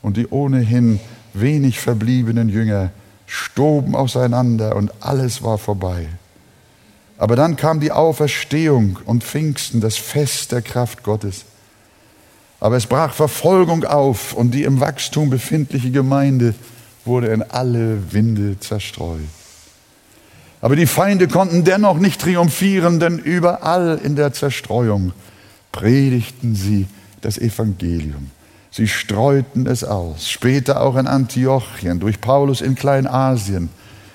und 0.00 0.16
die 0.16 0.28
ohnehin 0.28 1.00
wenig 1.40 1.80
verbliebenen 1.80 2.48
Jünger 2.48 2.90
stoben 3.26 3.94
auseinander 3.94 4.76
und 4.76 4.92
alles 5.00 5.42
war 5.42 5.58
vorbei. 5.58 6.08
Aber 7.18 7.36
dann 7.36 7.56
kam 7.56 7.80
die 7.80 7.92
Auferstehung 7.92 8.98
und 9.04 9.24
Pfingsten, 9.24 9.80
das 9.80 9.96
Fest 9.96 10.52
der 10.52 10.62
Kraft 10.62 11.02
Gottes. 11.02 11.44
Aber 12.60 12.76
es 12.76 12.86
brach 12.86 13.12
Verfolgung 13.12 13.84
auf 13.84 14.32
und 14.32 14.52
die 14.52 14.64
im 14.64 14.80
Wachstum 14.80 15.30
befindliche 15.30 15.90
Gemeinde 15.90 16.54
wurde 17.04 17.28
in 17.28 17.42
alle 17.42 18.12
Winde 18.12 18.58
zerstreut. 18.60 19.20
Aber 20.60 20.74
die 20.74 20.86
Feinde 20.86 21.28
konnten 21.28 21.64
dennoch 21.64 21.98
nicht 21.98 22.20
triumphieren, 22.20 22.98
denn 22.98 23.18
überall 23.18 24.00
in 24.02 24.16
der 24.16 24.32
Zerstreuung 24.32 25.12
predigten 25.70 26.54
sie 26.54 26.86
das 27.20 27.38
Evangelium. 27.38 28.30
Sie 28.70 28.86
streuten 28.86 29.66
es 29.66 29.82
aus, 29.84 30.28
später 30.28 30.80
auch 30.82 30.96
in 30.96 31.06
Antiochien, 31.06 32.00
durch 32.00 32.20
Paulus 32.20 32.60
in 32.60 32.74
Kleinasien, 32.74 33.70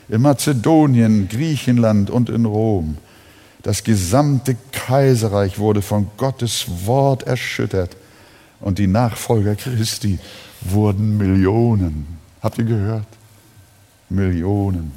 in 0.10 0.22
Mazedonien, 0.22 1.28
Griechenland 1.28 2.10
und 2.10 2.30
in 2.30 2.46
Rom. 2.46 2.98
Das 3.64 3.84
gesamte 3.84 4.56
Kaiserreich 4.72 5.58
wurde 5.58 5.82
von 5.82 6.08
Gottes 6.18 6.66
Wort 6.86 7.24
erschüttert 7.24 7.96
und 8.60 8.78
die 8.78 8.88
Nachfolger 8.88 9.56
Christi 9.56 10.20
wurden 10.62 11.18
Millionen. 11.18 12.20
Habt 12.42 12.58
ihr 12.58 12.66
gehört? 12.66 13.08
Millionen. 14.10 14.92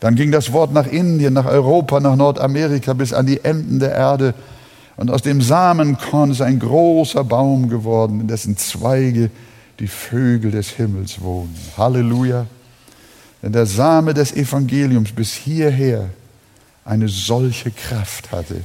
Dann 0.00 0.14
ging 0.14 0.32
das 0.32 0.52
Wort 0.52 0.72
nach 0.72 0.86
Indien, 0.86 1.34
nach 1.34 1.44
Europa, 1.44 2.00
nach 2.00 2.16
Nordamerika 2.16 2.94
bis 2.94 3.12
an 3.12 3.26
die 3.26 3.44
Enden 3.44 3.78
der 3.78 3.92
Erde. 3.92 4.34
Und 5.00 5.10
aus 5.10 5.22
dem 5.22 5.40
Samenkorn 5.40 6.30
ist 6.30 6.42
ein 6.42 6.58
großer 6.58 7.24
Baum 7.24 7.70
geworden, 7.70 8.20
in 8.20 8.28
dessen 8.28 8.58
Zweige 8.58 9.30
die 9.78 9.86
Vögel 9.88 10.50
des 10.50 10.68
Himmels 10.68 11.22
wohnen. 11.22 11.56
Halleluja. 11.78 12.44
Denn 13.42 13.52
der 13.52 13.64
Same 13.64 14.12
des 14.12 14.30
Evangeliums 14.34 15.12
bis 15.12 15.32
hierher 15.32 16.10
eine 16.84 17.08
solche 17.08 17.70
Kraft 17.70 18.30
hatte. 18.30 18.60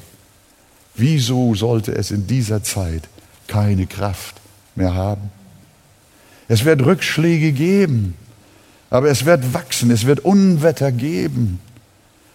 Wieso 0.93 1.55
sollte 1.55 1.93
es 1.93 2.11
in 2.11 2.27
dieser 2.27 2.61
Zeit 2.61 3.03
keine 3.47 3.87
Kraft 3.87 4.35
mehr 4.75 4.93
haben. 4.93 5.31
Es 6.49 6.65
wird 6.65 6.85
Rückschläge 6.85 7.53
geben, 7.53 8.13
aber 8.89 9.07
es 9.07 9.23
wird 9.23 9.53
wachsen, 9.53 9.89
es 9.89 10.05
wird 10.05 10.19
Unwetter 10.19 10.91
geben, 10.91 11.61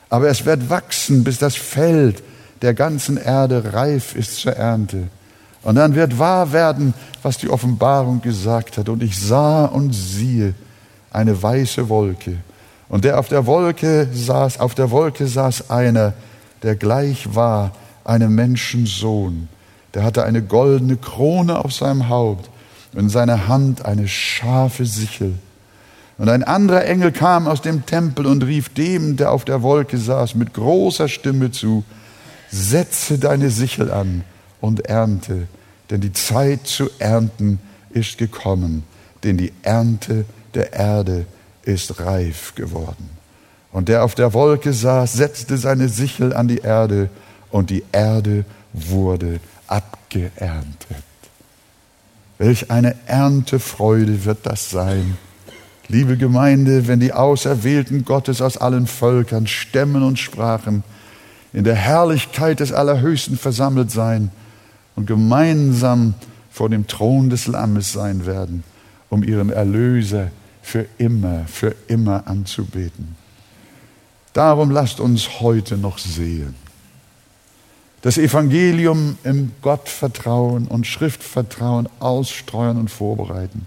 aber 0.09 0.31
es 0.31 0.47
wird 0.47 0.71
wachsen, 0.71 1.23
bis 1.23 1.37
das 1.37 1.55
Feld 1.55 2.23
der 2.63 2.75
ganzen 2.75 3.17
Erde 3.17 3.73
reif 3.73 4.15
ist 4.15 4.37
zur 4.37 4.53
Ernte. 4.53 5.09
Und 5.63 5.75
dann 5.75 5.95
wird 5.95 6.19
wahr 6.19 6.53
werden, 6.53 6.95
was 7.23 7.39
die 7.39 7.51
Offenbarung 7.51 8.23
gesagt 8.23 8.79
hat. 8.79 8.89
Und 8.89 9.03
ich 9.03 9.19
sah 9.19 9.67
und 9.67 9.93
siehe 9.93 10.55
eine 11.11 11.43
weiße 11.43 11.89
Wolke. 11.89 12.39
Und 12.89 13.05
der 13.05 13.19
auf 13.19 13.29
der 13.29 13.47
Wolke 13.47 14.09
saß, 14.13 14.61
auf 14.61 14.75
der 14.75 14.91
Wolke 14.91 15.27
saß 15.27 15.71
einer, 15.71 16.15
der 16.63 16.77
gleich 16.77 17.35
war 17.35 17.73
einem 18.05 18.35
Menschensohn 18.35 19.49
der 19.95 20.05
hatte 20.05 20.25
eine 20.25 20.43
goldene 20.43 20.97
Krone 20.97 21.65
auf 21.65 21.73
seinem 21.73 22.09
Haupt 22.09 22.49
und 22.93 23.01
in 23.01 23.09
seiner 23.09 23.49
Hand 23.49 23.85
eine 23.85 24.09
scharfe 24.09 24.87
Sichel. 24.87 25.35
Und 26.19 26.29
ein 26.29 26.45
anderer 26.45 26.85
Engel 26.85 27.13
kam 27.13 27.49
aus 27.49 27.63
dem 27.63 27.87
Tempel 27.87 28.27
und 28.27 28.45
rief 28.45 28.69
dem, 28.69 29.17
der 29.17 29.33
auf 29.33 29.45
der 29.45 29.63
Wolke 29.63 29.97
saß, 29.97 30.35
mit 30.35 30.53
großer 30.53 31.09
Stimme 31.09 31.51
zu, 31.51 31.83
setze 32.51 33.19
deine 33.19 33.51
Sichel 33.51 33.91
an 33.91 34.25
und 34.61 34.87
ernte, 34.87 35.47
denn 35.91 36.01
die 36.01 36.13
Zeit 36.13 36.67
zu 36.67 36.91
ernten 36.99 37.59
ist 37.91 38.19
gekommen, 38.19 38.85
denn 39.23 39.37
die 39.37 39.53
Ernte 39.63 40.25
der 40.55 40.73
Erde 40.73 41.27
ist 41.63 42.01
reif 42.01 42.55
geworden. 42.55 43.11
Und 43.73 43.89
der 43.89 44.05
auf 44.05 44.15
der 44.15 44.33
Wolke 44.33 44.73
saß, 44.73 45.13
setzte 45.13 45.57
seine 45.57 45.89
Sichel 45.89 46.33
an 46.33 46.49
die 46.49 46.59
Erde, 46.59 47.11
und 47.51 47.71
die 47.71 47.83
Erde 47.91 48.45
wurde 48.73 49.41
abgeerntet. 49.67 51.03
Welch 52.39 52.71
eine 52.71 52.95
Erntefreude 53.07 54.25
wird 54.25 54.47
das 54.47 54.71
sein. 54.71 55.19
Liebe 55.89 56.17
Gemeinde, 56.17 56.87
wenn 56.87 57.01
die 57.01 57.13
Auserwählten 57.13 58.05
Gottes 58.05 58.41
aus 58.41 58.57
allen 58.57 58.87
Völkern, 58.87 59.49
Stämmen 59.49 60.05
und 60.05 60.19
Sprachen 60.19 60.85
in 61.53 61.65
der 61.65 61.75
Herrlichkeit 61.75 62.61
des 62.61 62.73
Allerhöchsten 62.73 63.37
versammelt 63.37 63.91
sein 63.91 64.31
und 64.97 65.07
gemeinsam 65.07 66.15
vor 66.51 66.69
dem 66.69 66.87
Thron 66.87 67.31
des 67.31 67.47
Lammes 67.47 67.93
sein 67.93 68.27
werden, 68.27 68.65
um 69.09 69.23
ihren 69.23 69.51
Erlöser 69.51 70.31
für 70.63 70.87
immer, 70.99 71.45
für 71.47 71.75
immer 71.89 72.27
anzubeten. 72.27 73.17
Darum 74.33 74.71
lasst 74.71 75.01
uns 75.01 75.41
heute 75.41 75.77
noch 75.77 75.99
sehen 75.99 76.55
das 78.03 78.17
Evangelium 78.17 79.19
im 79.25 79.53
Gottvertrauen 79.61 80.67
und 80.67 80.87
Schriftvertrauen 80.87 81.89
ausstreuen 81.99 82.79
und 82.79 82.91
vorbereiten. 82.91 83.67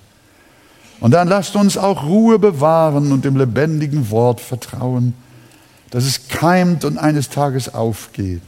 Und 0.99 1.11
dann 1.11 1.27
lasst 1.27 1.55
uns 1.55 1.77
auch 1.77 2.03
Ruhe 2.03 2.39
bewahren 2.39 3.11
und 3.11 3.25
dem 3.25 3.35
lebendigen 3.35 4.09
Wort 4.09 4.41
vertrauen, 4.41 5.13
dass 5.93 6.05
es 6.05 6.27
keimt 6.27 6.85
und 6.85 6.97
eines 6.97 7.29
Tages 7.29 7.71
aufgeht. 7.71 8.41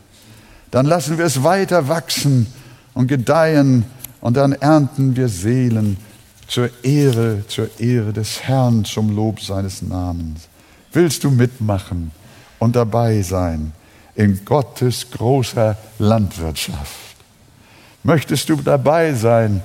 dann 0.71 0.87
lassen 0.87 1.19
wir 1.19 1.25
es 1.25 1.43
weiter 1.43 1.87
wachsen 1.87 2.47
und 2.95 3.05
gedeihen 3.05 3.85
und 4.19 4.35
dann 4.35 4.53
ernten 4.53 5.15
wir 5.15 5.29
Seelen 5.29 5.97
zur 6.47 6.71
Ehre, 6.83 7.43
zur 7.47 7.69
Ehre 7.79 8.13
des 8.13 8.41
Herrn, 8.41 8.83
zum 8.83 9.15
Lob 9.15 9.41
seines 9.41 9.83
Namens. 9.83 10.47
Willst 10.91 11.23
du 11.23 11.29
mitmachen 11.29 12.09
und 12.57 12.75
dabei 12.75 13.21
sein 13.21 13.73
in 14.15 14.43
Gottes 14.43 15.11
großer 15.11 15.77
Landwirtschaft? 15.99 17.15
Möchtest 18.01 18.49
du 18.49 18.55
dabei 18.55 19.13
sein, 19.13 19.61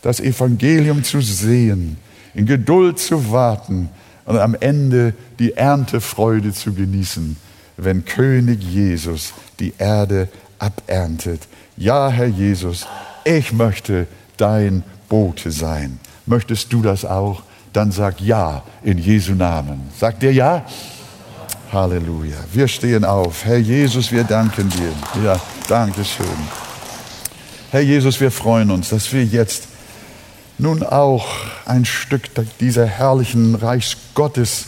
das 0.00 0.20
Evangelium 0.20 1.02
zu 1.02 1.20
sehen, 1.20 1.96
in 2.34 2.46
Geduld 2.46 3.00
zu 3.00 3.32
warten 3.32 3.88
und 4.26 4.38
am 4.38 4.54
Ende 4.54 5.14
die 5.38 5.54
Erntefreude 5.54 6.52
zu 6.52 6.74
genießen, 6.74 7.36
wenn 7.76 8.04
König 8.04 8.62
Jesus 8.62 9.32
die 9.58 9.72
Erde 9.78 10.28
aberntet? 10.58 11.42
Ja, 11.76 12.10
Herr 12.10 12.26
Jesus, 12.26 12.86
ich 13.24 13.52
möchte 13.52 14.06
dein 14.36 14.82
Bote 15.08 15.50
sein. 15.50 15.98
Möchtest 16.26 16.72
du 16.72 16.82
das 16.82 17.04
auch? 17.04 17.42
Dann 17.72 17.92
sag 17.92 18.20
ja 18.20 18.62
in 18.82 18.98
Jesu 18.98 19.34
Namen. 19.34 19.82
Sagt 19.98 20.22
ihr 20.22 20.32
ja? 20.32 20.64
Halleluja. 21.72 22.36
Wir 22.52 22.68
stehen 22.68 23.04
auf. 23.04 23.44
Herr 23.44 23.58
Jesus, 23.58 24.10
wir 24.10 24.24
danken 24.24 24.68
dir. 24.70 25.22
Ja, 25.24 25.40
danke 25.68 26.04
schön. 26.04 26.26
Herr 27.70 27.82
Jesus, 27.82 28.20
wir 28.20 28.30
freuen 28.30 28.70
uns, 28.70 28.88
dass 28.88 29.12
wir 29.12 29.24
jetzt 29.24 29.68
nun 30.58 30.82
auch 30.82 31.26
ein 31.64 31.84
Stück 31.84 32.30
dieser 32.60 32.86
herrlichen 32.86 33.54
Reichsgottes 33.54 34.66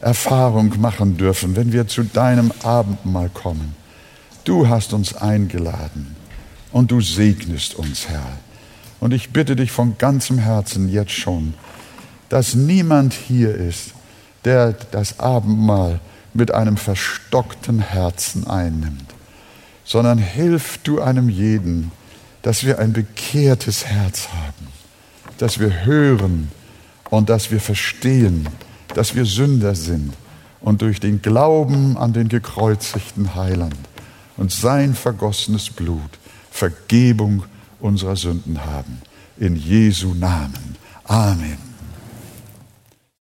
Erfahrung 0.00 0.80
machen 0.80 1.16
dürfen, 1.16 1.54
wenn 1.54 1.72
wir 1.72 1.86
zu 1.86 2.02
deinem 2.02 2.52
Abendmahl 2.62 3.28
kommen. 3.28 3.76
Du 4.44 4.68
hast 4.68 4.92
uns 4.92 5.14
eingeladen 5.14 6.16
und 6.72 6.90
du 6.90 7.00
segnest 7.00 7.74
uns, 7.76 8.08
Herr. 8.08 8.26
Und 8.98 9.12
ich 9.12 9.30
bitte 9.30 9.54
dich 9.54 9.70
von 9.70 9.96
ganzem 9.98 10.38
Herzen 10.38 10.88
jetzt 10.88 11.12
schon, 11.12 11.54
dass 12.28 12.54
niemand 12.54 13.14
hier 13.14 13.54
ist, 13.54 13.92
der 14.44 14.72
das 14.72 15.20
Abendmahl 15.20 16.00
mit 16.34 16.52
einem 16.52 16.76
verstockten 16.76 17.78
Herzen 17.78 18.46
einnimmt, 18.46 19.04
sondern 19.84 20.18
hilf 20.18 20.78
du 20.78 21.00
einem 21.00 21.28
jeden, 21.28 21.92
dass 22.42 22.64
wir 22.64 22.78
ein 22.78 22.92
bekehrtes 22.92 23.86
Herz 23.86 24.28
haben, 24.28 24.61
dass 25.38 25.58
wir 25.58 25.84
hören 25.84 26.50
und 27.10 27.28
dass 27.28 27.50
wir 27.50 27.60
verstehen, 27.60 28.48
dass 28.94 29.14
wir 29.14 29.24
Sünder 29.24 29.74
sind 29.74 30.12
und 30.60 30.82
durch 30.82 31.00
den 31.00 31.22
Glauben 31.22 31.96
an 31.96 32.12
den 32.12 32.28
gekreuzigten 32.28 33.34
Heiland 33.34 33.76
und 34.36 34.52
sein 34.52 34.94
vergossenes 34.94 35.70
Blut 35.70 36.00
Vergebung 36.50 37.44
unserer 37.80 38.16
Sünden 38.16 38.64
haben. 38.64 39.00
In 39.38 39.56
Jesu 39.56 40.14
Namen. 40.14 40.76
Amen. 41.04 41.71